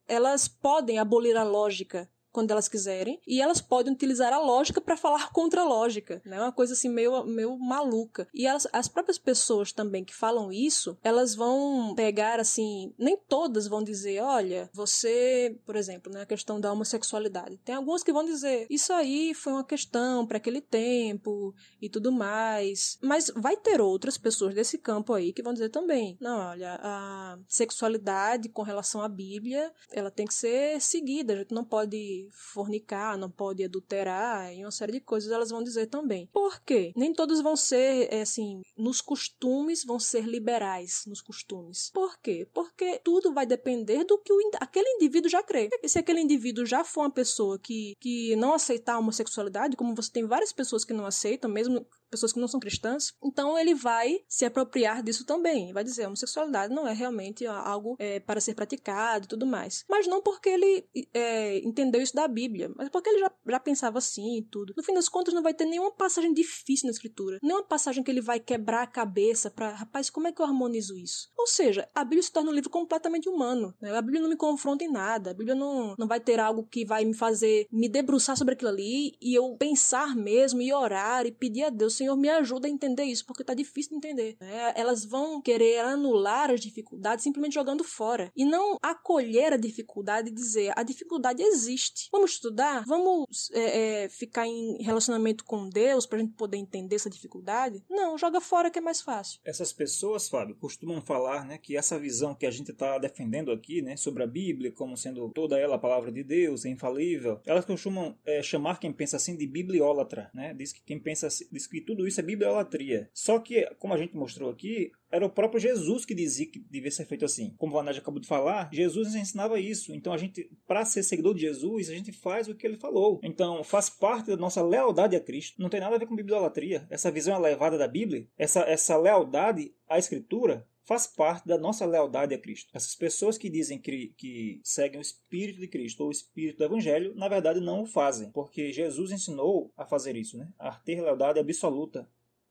[0.08, 4.98] elas podem abolir a lógica quando elas quiserem, e elas podem utilizar a lógica para
[4.98, 6.42] falar contra a lógica, né?
[6.42, 8.28] Uma coisa assim meio, meio maluca.
[8.34, 13.68] E elas, as próprias pessoas também que falam isso, elas vão pegar assim, nem todas
[13.68, 17.60] vão dizer, olha, você, por exemplo, na né, questão da homossexualidade.
[17.64, 22.12] Tem algumas que vão dizer, isso aí foi uma questão para aquele tempo e tudo
[22.12, 22.98] mais.
[23.02, 27.38] Mas vai ter outras pessoas desse campo aí que vão dizer também, não, olha, a
[27.48, 33.18] sexualidade com relação à Bíblia, ela tem que ser seguida, a gente não pode fornicar,
[33.18, 36.28] não pode adulterar e uma série de coisas elas vão dizer também.
[36.32, 36.92] Por quê?
[36.96, 41.90] Nem todos vão ser, é, assim, nos costumes, vão ser liberais nos costumes.
[41.94, 42.48] Por quê?
[42.54, 45.70] Porque tudo vai depender do que o, aquele indivíduo já crê.
[45.82, 49.96] E se aquele indivíduo já for uma pessoa que, que não aceitar a homossexualidade, como
[49.96, 53.74] você tem várias pessoas que não aceitam, mesmo pessoas que não são cristãs, então ele
[53.74, 55.74] vai se apropriar disso também.
[55.74, 59.84] Vai dizer, a homossexualidade não é realmente algo é, para ser praticado e tudo mais.
[59.90, 63.98] Mas não porque ele é, entendeu isso da Bíblia, mas porque ele já, já pensava
[63.98, 64.74] assim e tudo.
[64.78, 67.40] No fim das contas, não vai ter nenhuma passagem difícil na escritura.
[67.42, 70.98] Nenhuma passagem que ele vai quebrar a cabeça para, rapaz, como é que eu harmonizo
[70.98, 71.32] isso?
[71.38, 73.74] Ou seja, a Bíblia se torna um livro completamente humano.
[73.82, 73.96] Né?
[73.96, 75.32] A Bíblia não me confronta em nada.
[75.32, 78.70] A Bíblia não, não vai ter algo que vai me fazer me debruçar sobre aquilo
[78.70, 82.70] ali e eu pensar mesmo e orar e pedir a Deus, Senhor, me ajuda a
[82.70, 84.36] entender isso, porque tá difícil de entender.
[84.42, 84.74] Né?
[84.76, 88.30] Elas vão querer anular as dificuldades simplesmente jogando fora.
[88.36, 92.10] E não acolher a dificuldade e dizer, a dificuldade existe.
[92.12, 92.84] Vamos estudar?
[92.86, 97.82] Vamos é, é, ficar em relacionamento com Deus pra gente poder entender essa dificuldade?
[97.90, 99.40] Não, joga fora que é mais fácil.
[99.46, 103.82] Essas pessoas, Fábio, costumam falar né, que essa visão que a gente está defendendo aqui,
[103.82, 107.64] né, sobre a Bíblia, como sendo toda ela a palavra de Deus, é infalível, elas
[107.64, 110.54] costumam é, chamar quem pensa assim de bibliólatra, né?
[110.54, 113.10] Diz que quem pensa diz que tudo tudo isso é bibliolatria.
[113.14, 116.90] Só que, como a gente mostrou aqui, era o próprio Jesus que dizia que devia
[116.90, 117.54] ser feito assim.
[117.58, 119.94] Como o Vanage acabou de falar, Jesus ensinava isso.
[119.94, 123.20] Então a gente, para ser seguidor de Jesus, a gente faz o que ele falou.
[123.24, 125.62] Então faz parte da nossa lealdade a Cristo.
[125.62, 126.88] Não tem nada a ver com bibliolatria.
[126.90, 132.34] Essa visão elevada da Bíblia, essa, essa lealdade à Escritura, faz parte da nossa lealdade
[132.34, 132.70] a Cristo.
[132.74, 136.64] Essas pessoas que dizem que, que seguem o Espírito de Cristo ou o Espírito do
[136.64, 140.50] Evangelho, na verdade não o fazem, porque Jesus ensinou a fazer isso, né?
[140.60, 142.10] a ter lealdade absoluta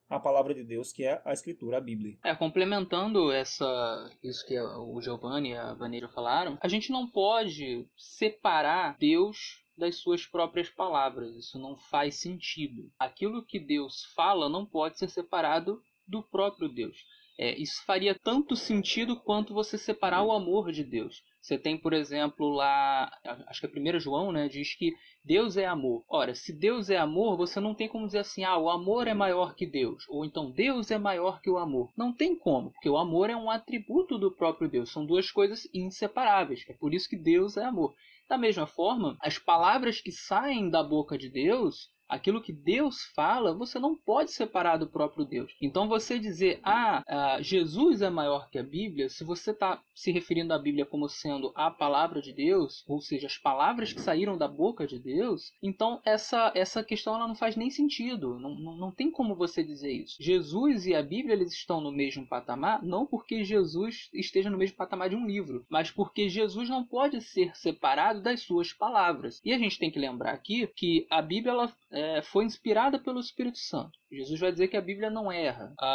[0.09, 2.19] à palavra de Deus, que é a Escritura, a Bíblia.
[2.25, 7.87] É, complementando essa, isso que o Giovanni e a Vaneira falaram, a gente não pode
[7.97, 11.35] separar Deus das suas próprias palavras.
[11.35, 12.91] Isso não faz sentido.
[12.99, 16.97] Aquilo que Deus fala não pode ser separado do próprio Deus.
[17.43, 21.25] É, isso faria tanto sentido quanto você separar o amor de Deus.
[21.41, 23.11] Você tem, por exemplo, lá,
[23.49, 26.05] acho que a 1 João, né, diz que Deus é amor.
[26.09, 29.13] Ora, se Deus é amor, você não tem como dizer assim, ah, o amor é
[29.13, 31.91] maior que Deus, ou então Deus é maior que o amor.
[31.97, 35.69] Não tem como, porque o amor é um atributo do próprio Deus, são duas coisas
[35.75, 36.65] inseparáveis.
[36.69, 37.93] É por isso que Deus é amor.
[38.29, 43.55] Da mesma forma, as palavras que saem da boca de Deus aquilo que Deus fala,
[43.55, 45.53] você não pode separar do próprio Deus.
[45.61, 50.13] Então você dizer, ah, ah Jesus é maior que a Bíblia, se você está se
[50.13, 54.37] referindo à Bíblia como sendo a palavra de Deus, ou seja, as palavras que saíram
[54.37, 58.39] da boca de Deus, então essa, essa questão ela não faz nem sentido.
[58.39, 60.17] Não, não, não tem como você dizer isso.
[60.21, 64.77] Jesus e a Bíblia eles estão no mesmo patamar, não porque Jesus esteja no mesmo
[64.77, 69.41] patamar de um livro, mas porque Jesus não pode ser separado das suas palavras.
[69.43, 73.21] E a gente tem que lembrar aqui que a Bíblia ela, é, foi inspirada pelo
[73.21, 73.99] Espírito Santo.
[74.13, 75.73] Jesus vai dizer que a Bíblia não erra.
[75.79, 75.87] A,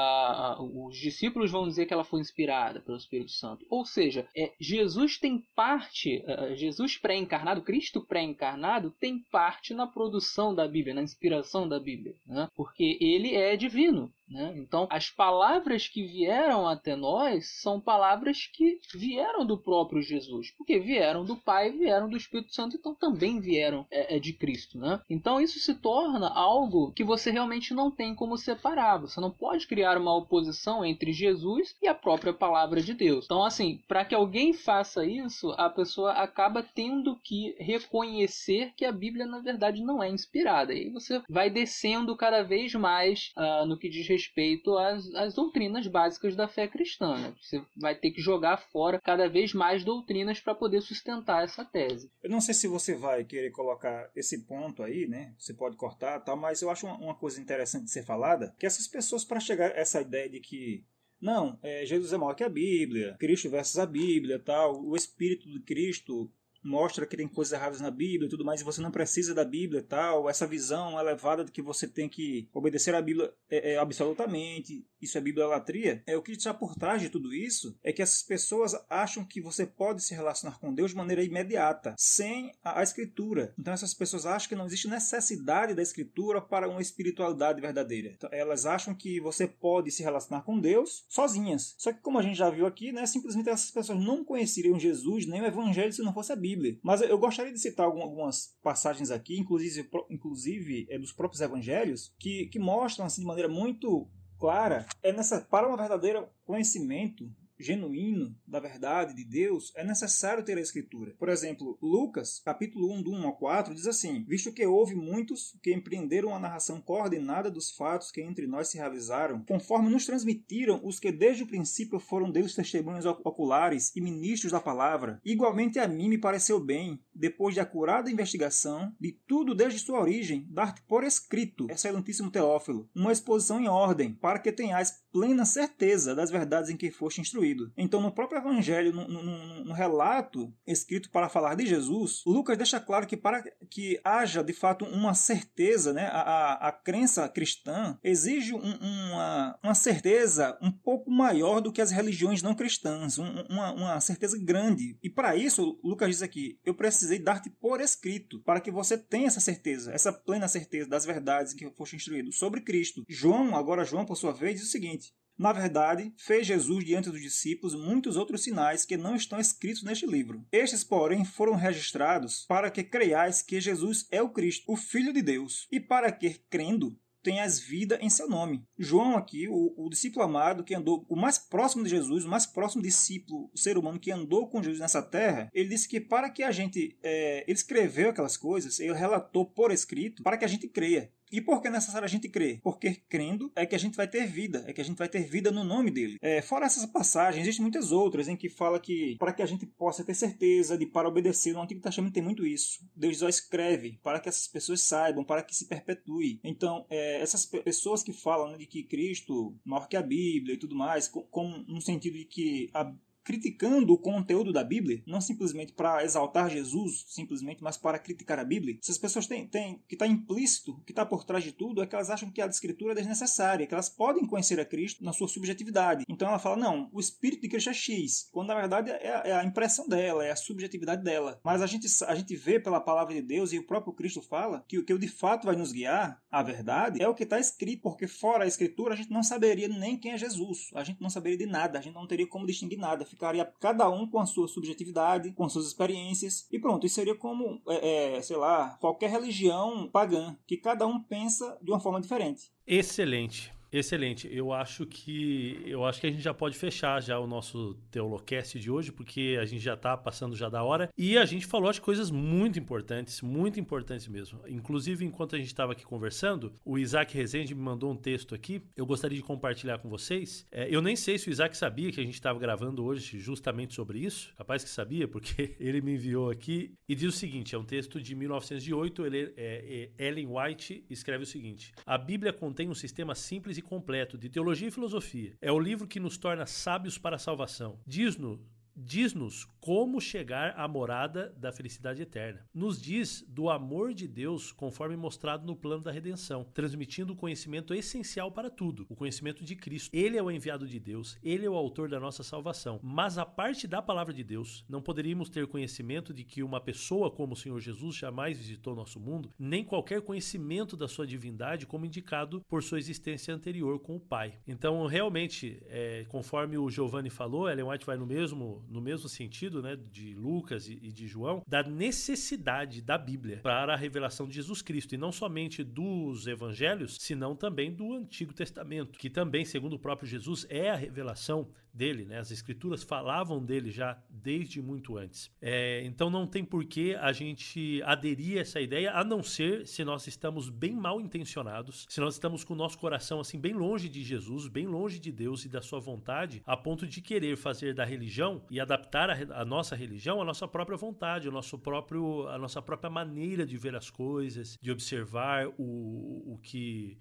[0.54, 3.66] a, os discípulos vão dizer que ela foi inspirada pelo Espírito Santo.
[3.70, 10.54] Ou seja, é, Jesus tem parte, uh, Jesus pré-encarnado, Cristo pré-encarnado, tem parte na produção
[10.54, 12.16] da Bíblia, na inspiração da Bíblia.
[12.26, 12.50] Né?
[12.56, 14.12] Porque ele é divino.
[14.30, 14.54] Né?
[14.58, 20.80] Então, as palavras que vieram até nós são palavras que vieram do próprio Jesus, porque
[20.80, 24.78] vieram do Pai, vieram do Espírito Santo, então também vieram é, é, de Cristo.
[24.78, 25.00] Né?
[25.10, 28.98] Então, isso se torna algo que você realmente não tem como separar.
[28.98, 33.26] Você não pode criar uma oposição entre Jesus e a própria palavra de Deus.
[33.26, 38.92] Então, assim, para que alguém faça isso, a pessoa acaba tendo que reconhecer que a
[38.92, 40.74] Bíblia, na verdade, não é inspirada.
[40.74, 45.34] E aí você vai descendo cada vez mais uh, no que diz respeito às, às
[45.34, 47.18] doutrinas básicas da fé cristã.
[47.18, 47.34] Né?
[47.42, 52.10] Você vai ter que jogar fora cada vez mais doutrinas para poder sustentar essa tese.
[52.24, 55.34] Eu não sei se você vai querer colocar esse ponto aí, né?
[55.38, 58.88] Você pode cortar, tal, mas eu acho uma, uma coisa interessante ser falada, que essas
[58.88, 60.86] pessoas para chegar a essa ideia de que
[61.20, 65.50] não, é, Jesus é maior que a Bíblia, Cristo versus a Bíblia, tal, o Espírito
[65.50, 66.32] de Cristo
[66.64, 69.46] mostra que tem coisas erradas na Bíblia e tudo mais, e você não precisa da
[69.46, 73.74] Bíblia e tal, essa visão elevada de que você tem que obedecer a Bíblia é,
[73.74, 77.94] é, absolutamente, isso é bibliolatria, é o que está por trás de tudo isso é
[77.94, 82.52] que essas pessoas acham que você pode se relacionar com Deus de maneira imediata, sem
[82.64, 83.54] a, a escritura.
[83.58, 88.12] Então essas pessoas acham que não existe necessidade da escritura para uma espiritualidade verdadeira.
[88.16, 91.76] Então, elas acham que você pode se relacionar com Deus sozinhas.
[91.78, 95.26] Só que como a gente já viu aqui, né, simplesmente essas pessoas não conheceriam Jesus
[95.28, 96.47] nem o evangelho se não fosse a Bíblia.
[96.84, 102.48] Mas eu gostaria de citar algumas passagens aqui, inclusive, inclusive é, dos próprios evangelhos, que,
[102.48, 107.30] que mostram assim, de maneira muito clara é nessa para um verdadeiro conhecimento
[107.60, 111.16] genuíno da verdade de Deus, é necessário ter a escritura.
[111.18, 115.58] Por exemplo, Lucas, capítulo 1, do 1 ao 4, diz assim: Visto que houve muitos
[115.62, 120.80] que empreenderam a narração coordenada dos fatos que entre nós se realizaram, conforme nos transmitiram
[120.84, 125.88] os que desde o princípio foram Deus testemunhas oculares e ministros da palavra, igualmente a
[125.88, 131.04] mim me pareceu bem, depois de acurada investigação de tudo desde sua origem, dar-te por
[131.04, 136.78] escrito, excelentíssimo Teófilo, uma exposição em ordem, para que tenhais plena certeza das verdades em
[136.78, 137.47] que foste instruído.
[137.78, 142.80] Então, no próprio Evangelho, no, no, no, relato escrito para falar de Jesus, Lucas deixa
[142.80, 147.98] claro que para que haja de fato uma certeza, né, a, a, a crença cristã
[148.04, 153.42] exige um, uma, uma certeza um pouco maior do que as religiões não cristãs, um,
[153.50, 154.98] uma, uma certeza grande.
[155.02, 159.28] E para isso, Lucas diz aqui: eu precisei dar-te por escrito, para que você tenha
[159.28, 163.04] essa certeza, essa plena certeza das verdades que foste instruído sobre Cristo.
[163.08, 167.22] João, agora João, por sua vez, diz o seguinte na verdade, fez Jesus diante dos
[167.22, 170.46] discípulos muitos outros sinais que não estão escritos neste livro.
[170.52, 175.22] Estes, porém, foram registrados para que creiais que Jesus é o Cristo, o Filho de
[175.22, 178.66] Deus, e para que, crendo, tenhas vida em seu nome.
[178.78, 182.46] João aqui, o, o, discípulo amado que andou, o mais próximo de Jesus, o mais
[182.46, 186.30] próximo discípulo, o ser humano que andou com Jesus nessa terra, ele disse que para
[186.30, 190.48] que a gente, é, ele escreveu aquelas coisas, ele relatou por escrito, para que a
[190.48, 191.12] gente creia.
[191.32, 192.60] E por que é necessário a gente crer?
[192.62, 195.24] Porque crendo é que a gente vai ter vida, é que a gente vai ter
[195.24, 196.18] vida no nome dele.
[196.22, 199.66] É, fora essas passagens, existem muitas outras em que fala que para que a gente
[199.66, 202.80] possa ter certeza de para obedecer, no Antigo Testamento tem muito isso.
[202.96, 206.40] Deus só escreve para que essas pessoas saibam, para que se perpetue.
[206.44, 210.58] Então, é, essas pessoas que falam né, de que Cristo maior que a Bíblia e
[210.58, 212.94] tudo mais, com, com no sentido de que a
[213.28, 218.46] criticando o conteúdo da Bíblia, não simplesmente para exaltar Jesus, simplesmente, mas para criticar a
[218.46, 218.78] Bíblia.
[218.82, 221.94] Essas pessoas têm, têm que está implícito, que está por trás de tudo, é que
[221.94, 225.28] elas acham que a escritura é desnecessária, que elas podem conhecer a Cristo na sua
[225.28, 226.06] subjetividade.
[226.08, 229.34] Então ela fala, não, o Espírito de Cristo é X, quando na verdade é, é
[229.34, 231.38] a impressão dela, é a subjetividade dela.
[231.44, 234.64] Mas a gente, a gente vê pela palavra de Deus e o próprio Cristo fala
[234.70, 237.82] que o que de fato vai nos guiar, a verdade, é o que está escrito,
[237.82, 241.10] porque fora a escritura a gente não saberia nem quem é Jesus, a gente não
[241.10, 244.26] saberia de nada, a gente não teria como distinguir nada ficaria cada um com a
[244.26, 248.78] sua subjetividade, com as suas experiências, e pronto, isso seria como, é, é, sei lá,
[248.80, 252.52] qualquer religião pagã, que cada um pensa de uma forma diferente.
[252.66, 253.57] Excelente.
[253.72, 254.30] Excelente.
[254.32, 258.60] Eu acho que eu acho que a gente já pode fechar já o nosso Teolocast
[258.60, 261.72] de hoje, porque a gente já está passando já da hora e a gente falou
[261.72, 264.40] de coisas muito importantes, muito importantes mesmo.
[264.48, 268.62] Inclusive, enquanto a gente estava aqui conversando, o Isaac Rezende me mandou um texto aqui.
[268.76, 270.46] Eu gostaria de compartilhar com vocês.
[270.52, 273.74] É, eu nem sei se o Isaac sabia que a gente estava gravando hoje justamente
[273.74, 274.34] sobre isso.
[274.38, 278.02] Capaz que sabia, porque ele me enviou aqui e diz o seguinte: é um texto
[278.02, 279.06] de 1908.
[279.06, 283.62] Ele, é, é, Ellen White escreve o seguinte: A Bíblia contém um sistema simples e
[283.62, 285.38] completo de teologia e filosofia.
[285.42, 287.80] É o livro que nos torna sábios para a salvação.
[287.86, 288.40] Diz-nos
[288.78, 292.48] diz-nos como chegar à morada da felicidade eterna.
[292.54, 297.74] Nos diz do amor de Deus conforme mostrado no plano da redenção, transmitindo o conhecimento
[297.74, 299.90] essencial para tudo, o conhecimento de Cristo.
[299.92, 302.80] Ele é o enviado de Deus, ele é o autor da nossa salvação.
[302.84, 307.10] Mas a parte da palavra de Deus, não poderíamos ter conhecimento de que uma pessoa
[307.10, 311.86] como o Senhor Jesus jamais visitou nosso mundo, nem qualquer conhecimento da sua divindade como
[311.86, 314.40] indicado por sua existência anterior com o Pai.
[314.48, 319.62] Então, realmente, é, conforme o Giovanni falou, Ellen White vai no mesmo, no mesmo sentido,
[319.62, 324.36] né, de Lucas e, e de João, da necessidade da Bíblia para a revelação de
[324.36, 329.74] Jesus Cristo, e não somente dos evangelhos, senão também do Antigo Testamento, que também, segundo
[329.74, 331.48] o próprio Jesus, é a revelação
[331.78, 332.18] dele, né?
[332.18, 335.32] As escrituras falavam dele já desde muito antes.
[335.40, 339.68] É, então não tem por que a gente aderir a essa ideia, a não ser
[339.68, 343.54] se nós estamos bem mal intencionados, se nós estamos com o nosso coração assim bem
[343.54, 347.38] longe de Jesus, bem longe de Deus e da sua vontade, a ponto de querer
[347.38, 351.60] fazer da religião e adaptar a, a nossa religião à nossa própria vontade, ao nosso
[351.60, 356.98] próprio, a nossa própria maneira de ver as coisas, de observar o, o que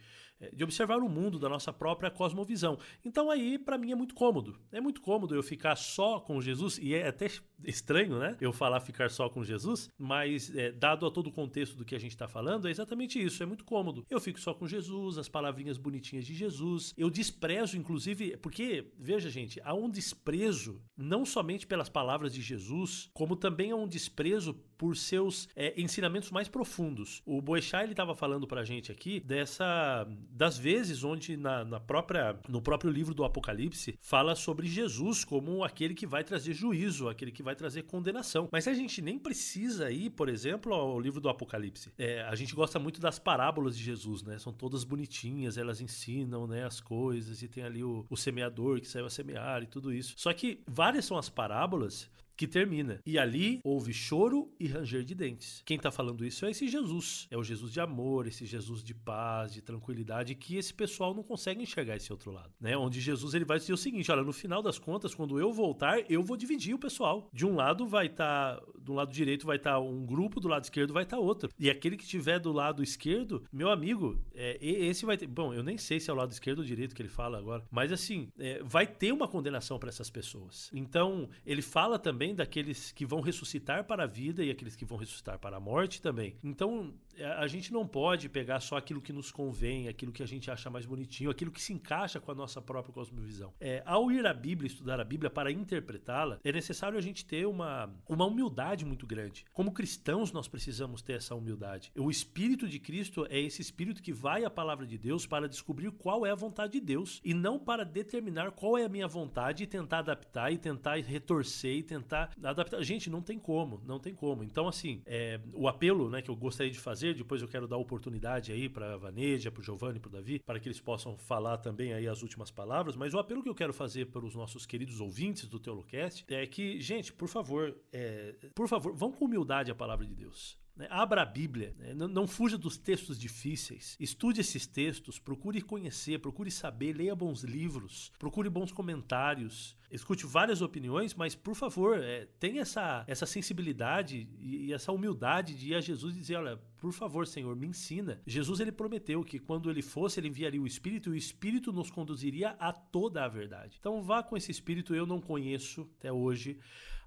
[0.52, 2.78] de observar o mundo da nossa própria cosmovisão.
[3.04, 4.58] Então aí para mim é muito cômodo.
[4.70, 7.30] É muito cômodo eu ficar só com Jesus e é até
[7.64, 8.36] estranho, né?
[8.40, 11.94] Eu falar ficar só com Jesus, mas é, dado a todo o contexto do que
[11.94, 13.42] a gente está falando, é exatamente isso.
[13.42, 14.04] É muito cômodo.
[14.10, 16.92] Eu fico só com Jesus, as palavrinhas bonitinhas de Jesus.
[16.96, 23.10] Eu desprezo, inclusive, porque veja gente, há um desprezo não somente pelas palavras de Jesus,
[23.12, 27.22] como também há um desprezo por seus é, ensinamentos mais profundos.
[27.24, 32.38] O Boechat ele estava falando para gente aqui dessa das vezes onde na, na, própria
[32.48, 37.32] no próprio livro do Apocalipse fala sobre Jesus como aquele que vai trazer juízo, aquele
[37.32, 38.48] que vai trazer condenação.
[38.52, 41.90] Mas a gente nem precisa ir, por exemplo, ao livro do Apocalipse.
[41.98, 44.38] É, a gente gosta muito das parábolas de Jesus, né?
[44.38, 48.88] São todas bonitinhas, elas ensinam, né, as coisas e tem ali o, o semeador que
[48.88, 50.14] saiu a semear e tudo isso.
[50.16, 53.00] Só que várias são as parábolas que termina.
[53.06, 55.62] E ali houve choro e ranger de dentes.
[55.64, 57.26] Quem está falando isso é esse Jesus.
[57.30, 61.22] É o Jesus de amor, esse Jesus de paz, de tranquilidade, que esse pessoal não
[61.22, 62.52] consegue enxergar esse outro lado.
[62.60, 62.76] Né?
[62.76, 65.98] Onde Jesus ele vai dizer o seguinte: olha, no final das contas, quando eu voltar,
[66.10, 67.28] eu vou dividir o pessoal.
[67.32, 70.48] De um lado vai estar, tá, do lado direito vai estar tá um grupo, do
[70.48, 71.50] lado esquerdo vai estar tá outro.
[71.58, 75.26] E aquele que estiver do lado esquerdo, meu amigo, é, esse vai ter.
[75.26, 77.64] Bom, eu nem sei se é o lado esquerdo ou direito que ele fala agora,
[77.70, 80.70] mas assim, é, vai ter uma condenação para essas pessoas.
[80.72, 84.96] Então, ele fala também daqueles que vão ressuscitar para a vida e aqueles que vão
[84.96, 86.36] ressuscitar para a morte também.
[86.44, 86.94] Então,
[87.38, 90.68] a gente não pode pegar só aquilo que nos convém, aquilo que a gente acha
[90.68, 93.52] mais bonitinho, aquilo que se encaixa com a nossa própria cosmovisão.
[93.60, 97.46] É, ao ir à Bíblia, estudar a Bíblia para interpretá-la, é necessário a gente ter
[97.46, 99.44] uma, uma humildade muito grande.
[99.52, 101.92] Como cristãos, nós precisamos ter essa humildade.
[101.96, 105.90] O Espírito de Cristo é esse Espírito que vai à palavra de Deus para descobrir
[105.90, 109.64] qual é a vontade de Deus e não para determinar qual é a minha vontade
[109.64, 112.82] e tentar adaptar e tentar retorcer e tentar adaptar.
[112.82, 114.44] Gente, não tem como, não tem como.
[114.44, 117.76] Então, assim, é, o apelo né, que eu gostaria de fazer depois eu quero dar
[117.76, 121.16] oportunidade aí para a Vaneja, para o Giovanni, para o Davi, para que eles possam
[121.16, 122.96] falar também aí as últimas palavras.
[122.96, 126.46] Mas o apelo que eu quero fazer para os nossos queridos ouvintes do Teolocast é
[126.46, 130.58] que, gente, por favor, é, por favor, vão com humildade a palavra de Deus.
[130.76, 130.86] Né?
[130.90, 131.94] Abra a Bíblia, né?
[131.94, 133.96] não, não, fuja dos textos difíceis.
[133.98, 140.60] Estude esses textos, procure conhecer, procure saber, leia bons livros, procure bons comentários, escute várias
[140.60, 145.74] opiniões, mas por favor, é, tenha essa, essa sensibilidade e, e, essa humildade de ir
[145.74, 148.20] a Jesus e dizer: olha, por favor, Senhor, me ensina.
[148.26, 151.90] Jesus ele prometeu que quando ele fosse, ele enviaria o Espírito e o Espírito nos
[151.90, 153.76] conduziria a toda a verdade.
[153.80, 156.58] Então vá com esse Espírito, eu não conheço até hoje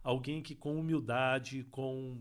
[0.03, 2.17] alguém que com humildade, com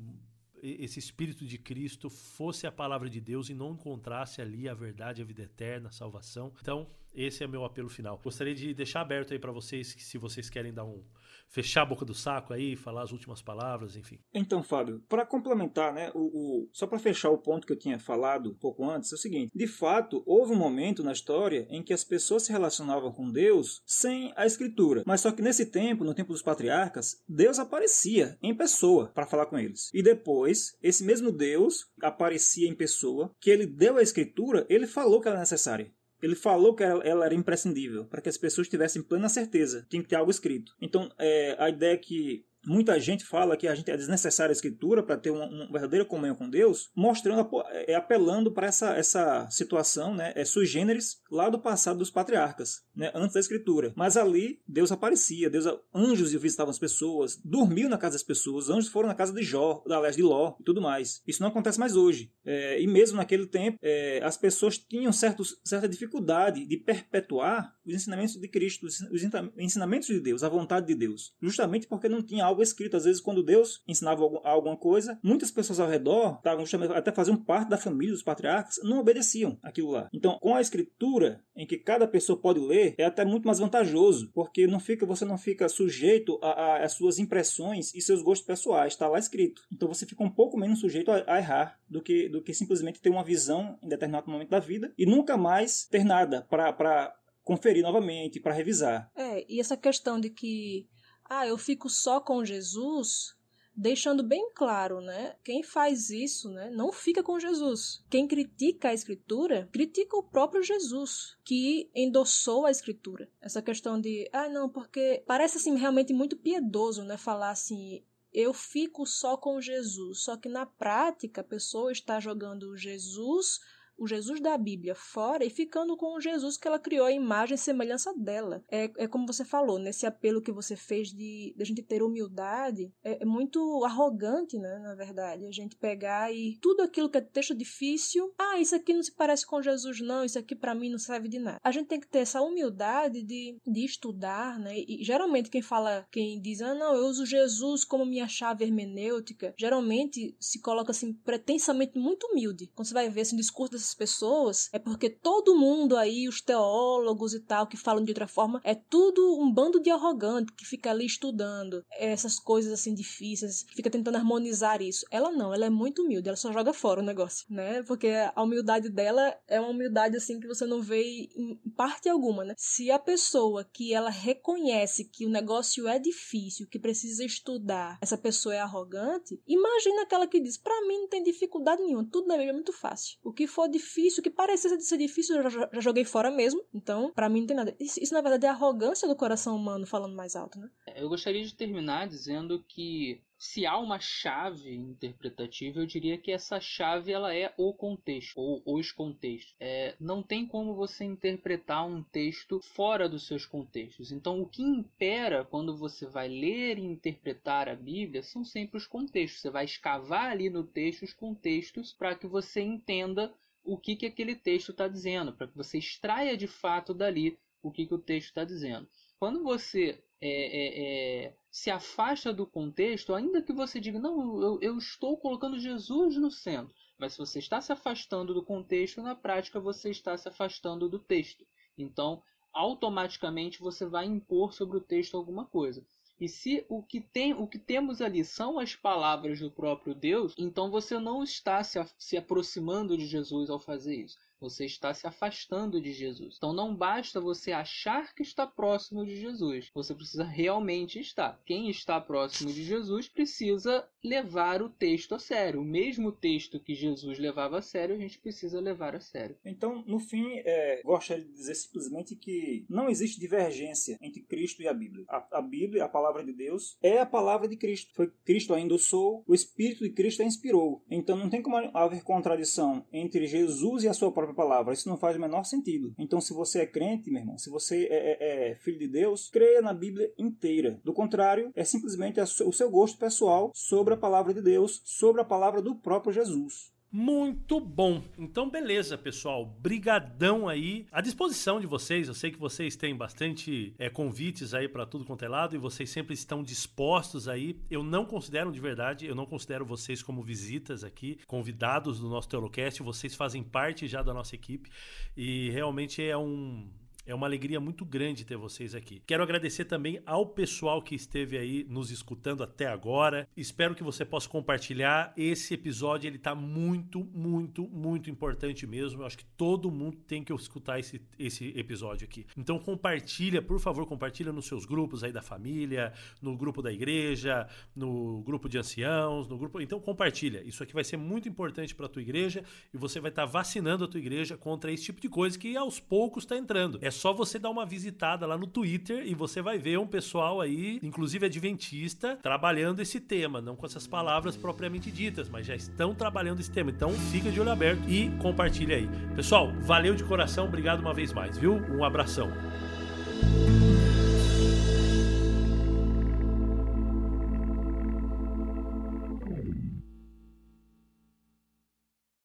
[0.62, 5.22] esse Espírito de Cristo fosse a palavra de Deus e não encontrasse ali a verdade,
[5.22, 6.52] a vida eterna, a salvação.
[6.60, 6.88] Então,
[7.18, 8.20] esse é meu apelo final.
[8.22, 11.02] Gostaria de deixar aberto aí para vocês, se vocês querem dar um
[11.48, 14.18] fechar a boca do saco aí, falar as últimas palavras, enfim.
[14.32, 17.98] Então, Fábio, para complementar, né, o, o só para fechar o ponto que eu tinha
[17.98, 21.82] falado um pouco antes, é o seguinte: de fato, houve um momento na história em
[21.82, 26.04] que as pessoas se relacionavam com Deus sem a Escritura, mas só que nesse tempo,
[26.04, 29.90] no tempo dos patriarcas, Deus aparecia em pessoa para falar com eles.
[29.92, 35.20] E depois, esse mesmo Deus aparecia em pessoa, que ele deu a Escritura, ele falou
[35.20, 35.92] que era necessária.
[36.22, 39.86] Ele falou que ela era imprescindível para que as pessoas tivessem plena certeza.
[39.88, 40.74] Tinha que ter algo escrito.
[40.80, 45.02] Então, é, a ideia que Muita gente fala que a gente é desnecessária a escritura
[45.02, 50.14] para ter uma, uma, verdadeira comunhão com Deus, mostrando, é, apelando para essa, essa situação,
[50.14, 53.92] né, é sui generis, lá do passado dos patriarcas, né, antes da escritura.
[53.96, 55.64] Mas ali Deus aparecia, Deus,
[55.94, 59.82] anjos visitavam as pessoas, dormiu na casa das pessoas, anjos foram na casa de Jó,
[59.86, 61.22] aliás, de Ló e tudo mais.
[61.26, 62.30] Isso não acontece mais hoje.
[62.44, 67.94] É, e mesmo naquele tempo, é, as pessoas tinham certos, certa dificuldade de perpetuar os
[67.94, 69.22] ensinamentos de Cristo, os
[69.56, 72.96] ensinamentos de Deus, a vontade de Deus, justamente porque não tinha algo escrito.
[72.96, 77.68] Às vezes, quando Deus ensinava alguma coisa, muitas pessoas ao redor, estavam até faziam parte
[77.68, 80.08] da família dos patriarcas, não obedeciam aquilo lá.
[80.12, 84.30] Então, com a escritura, em que cada pessoa pode ler, é até muito mais vantajoso,
[84.32, 89.08] porque não fica, você não fica sujeito às suas impressões e seus gostos pessoais, está
[89.08, 89.62] lá escrito.
[89.72, 93.00] Então você fica um pouco menos sujeito a, a errar do que, do que simplesmente
[93.00, 97.14] ter uma visão em determinado momento da vida e nunca mais ter nada para
[97.48, 99.10] conferir novamente, para revisar.
[99.16, 100.86] É, e essa questão de que,
[101.28, 103.36] ah, eu fico só com Jesus,
[103.78, 105.36] deixando bem claro, né?
[105.44, 108.04] Quem faz isso, né, não fica com Jesus.
[108.10, 113.30] Quem critica a escritura, critica o próprio Jesus, que endossou a escritura.
[113.40, 118.02] Essa questão de, ah, não, porque parece assim realmente muito piedoso, né, falar assim,
[118.32, 120.20] eu fico só com Jesus.
[120.20, 123.60] Só que na prática a pessoa está jogando Jesus
[123.98, 127.56] o Jesus da Bíblia fora e ficando com o Jesus que ela criou a imagem
[127.56, 128.64] e semelhança dela.
[128.70, 132.02] É, é como você falou, nesse apelo que você fez de, de a gente ter
[132.02, 137.18] humildade, é, é, muito arrogante, né, na verdade, a gente pegar e tudo aquilo que
[137.18, 140.74] é texto difícil, ah, isso aqui não se parece com Jesus não, isso aqui para
[140.74, 141.58] mim não serve de nada.
[141.62, 146.06] A gente tem que ter essa humildade de, de estudar, né, e geralmente quem fala,
[146.10, 151.12] quem diz, ah, não, eu uso Jesus como minha chave hermenêutica, geralmente se coloca assim,
[151.12, 152.70] pretensamente muito humilde.
[152.74, 156.40] Quando você vai ver esse assim, discurso dessas pessoas é porque todo mundo aí, os
[156.40, 160.66] teólogos e tal, que falam de outra forma, é tudo um bando de arrogante que
[160.66, 165.06] fica ali estudando essas coisas assim difíceis, fica tentando harmonizar isso.
[165.10, 167.82] Ela não, ela é muito humilde, ela só joga fora o negócio, né?
[167.82, 172.44] Porque a humildade dela é uma humildade assim que você não vê em parte alguma,
[172.44, 172.54] né?
[172.56, 178.18] Se a pessoa que ela reconhece que o negócio é difícil, que precisa estudar, essa
[178.18, 182.34] pessoa é arrogante, imagina aquela que diz: "Para mim não tem dificuldade nenhuma, tudo na
[182.34, 183.18] Bíblia é muito fácil.
[183.22, 186.62] O que for difícil, que parecia ser difícil, eu já, já joguei fora mesmo.
[186.74, 187.76] Então, para mim não tem nada.
[187.78, 190.68] Isso, isso, na verdade é a arrogância do coração humano falando mais alto, né?
[190.96, 196.58] Eu gostaria de terminar dizendo que se há uma chave interpretativa, eu diria que essa
[196.58, 199.54] chave ela é o contexto ou os contextos.
[199.60, 204.10] É, não tem como você interpretar um texto fora dos seus contextos.
[204.10, 208.88] Então, o que impera quando você vai ler e interpretar a Bíblia são sempre os
[208.88, 209.40] contextos.
[209.40, 213.32] Você vai escavar ali no texto os contextos para que você entenda
[213.68, 217.70] o que, que aquele texto está dizendo, para que você extraia de fato dali o
[217.70, 218.88] que, que o texto está dizendo.
[219.18, 224.58] Quando você é, é, é, se afasta do contexto, ainda que você diga, não, eu,
[224.62, 229.14] eu estou colocando Jesus no centro, mas se você está se afastando do contexto, na
[229.14, 231.46] prática você está se afastando do texto.
[231.76, 235.84] Então, automaticamente você vai impor sobre o texto alguma coisa.
[236.20, 240.34] E se o que, tem, o que temos ali são as palavras do próprio Deus,
[240.36, 244.18] então você não está se, se aproximando de Jesus ao fazer isso.
[244.40, 246.36] Você está se afastando de Jesus.
[246.36, 249.68] Então não basta você achar que está próximo de Jesus.
[249.74, 251.40] Você precisa realmente estar.
[251.44, 255.60] Quem está próximo de Jesus precisa levar o texto a sério.
[255.60, 259.36] O mesmo texto que Jesus levava a sério, a gente precisa levar a sério.
[259.44, 264.68] Então, no fim, é, gostaria de dizer simplesmente que não existe divergência entre Cristo e
[264.68, 265.04] a Bíblia.
[265.08, 267.92] A, a Bíblia, a palavra de Deus, é a palavra de Cristo.
[267.94, 270.84] Foi Cristo a endossou, o Espírito de Cristo a inspirou.
[270.90, 274.74] Então não tem como haver contradição entre Jesus e a sua própria própria palavra.
[274.74, 275.94] Isso não faz o menor sentido.
[275.98, 279.28] Então, se você é crente, meu irmão, se você é, é, é filho de Deus,
[279.30, 280.80] creia na Bíblia inteira.
[280.84, 285.24] Do contrário, é simplesmente o seu gosto pessoal sobre a palavra de Deus, sobre a
[285.24, 286.72] palavra do próprio Jesus.
[286.90, 288.02] Muito bom.
[288.16, 289.44] Então, beleza, pessoal.
[289.44, 290.86] Brigadão aí.
[290.90, 292.08] À disposição de vocês.
[292.08, 295.58] Eu sei que vocês têm bastante é, convites aí para tudo quanto é lado e
[295.58, 297.60] vocês sempre estão dispostos aí.
[297.70, 302.28] Eu não considero de verdade, eu não considero vocês como visitas aqui, convidados do nosso
[302.28, 302.82] Teolocast.
[302.82, 304.70] Vocês fazem parte já da nossa equipe
[305.14, 306.70] e realmente é um
[307.08, 309.02] é uma alegria muito grande ter vocês aqui.
[309.06, 313.26] Quero agradecer também ao pessoal que esteve aí nos escutando até agora.
[313.34, 316.06] Espero que você possa compartilhar esse episódio.
[316.06, 319.00] Ele está muito, muito, muito importante mesmo.
[319.00, 322.26] Eu acho que todo mundo tem que escutar esse, esse episódio aqui.
[322.36, 327.48] Então compartilha, por favor, compartilha nos seus grupos aí da família, no grupo da igreja,
[327.74, 329.62] no grupo de anciãos, no grupo.
[329.62, 330.42] Então compartilha.
[330.44, 333.32] Isso aqui vai ser muito importante para a tua igreja e você vai estar tá
[333.32, 336.78] vacinando a tua igreja contra esse tipo de coisa que aos poucos está entrando.
[336.82, 340.40] É só você dar uma visitada lá no Twitter e você vai ver um pessoal
[340.40, 345.94] aí, inclusive adventista, trabalhando esse tema, não com essas palavras propriamente ditas, mas já estão
[345.94, 346.70] trabalhando esse tema.
[346.70, 348.88] Então fica de olho aberto e compartilha aí.
[349.14, 351.54] Pessoal, valeu de coração, obrigado uma vez mais, viu?
[351.54, 352.30] Um abração.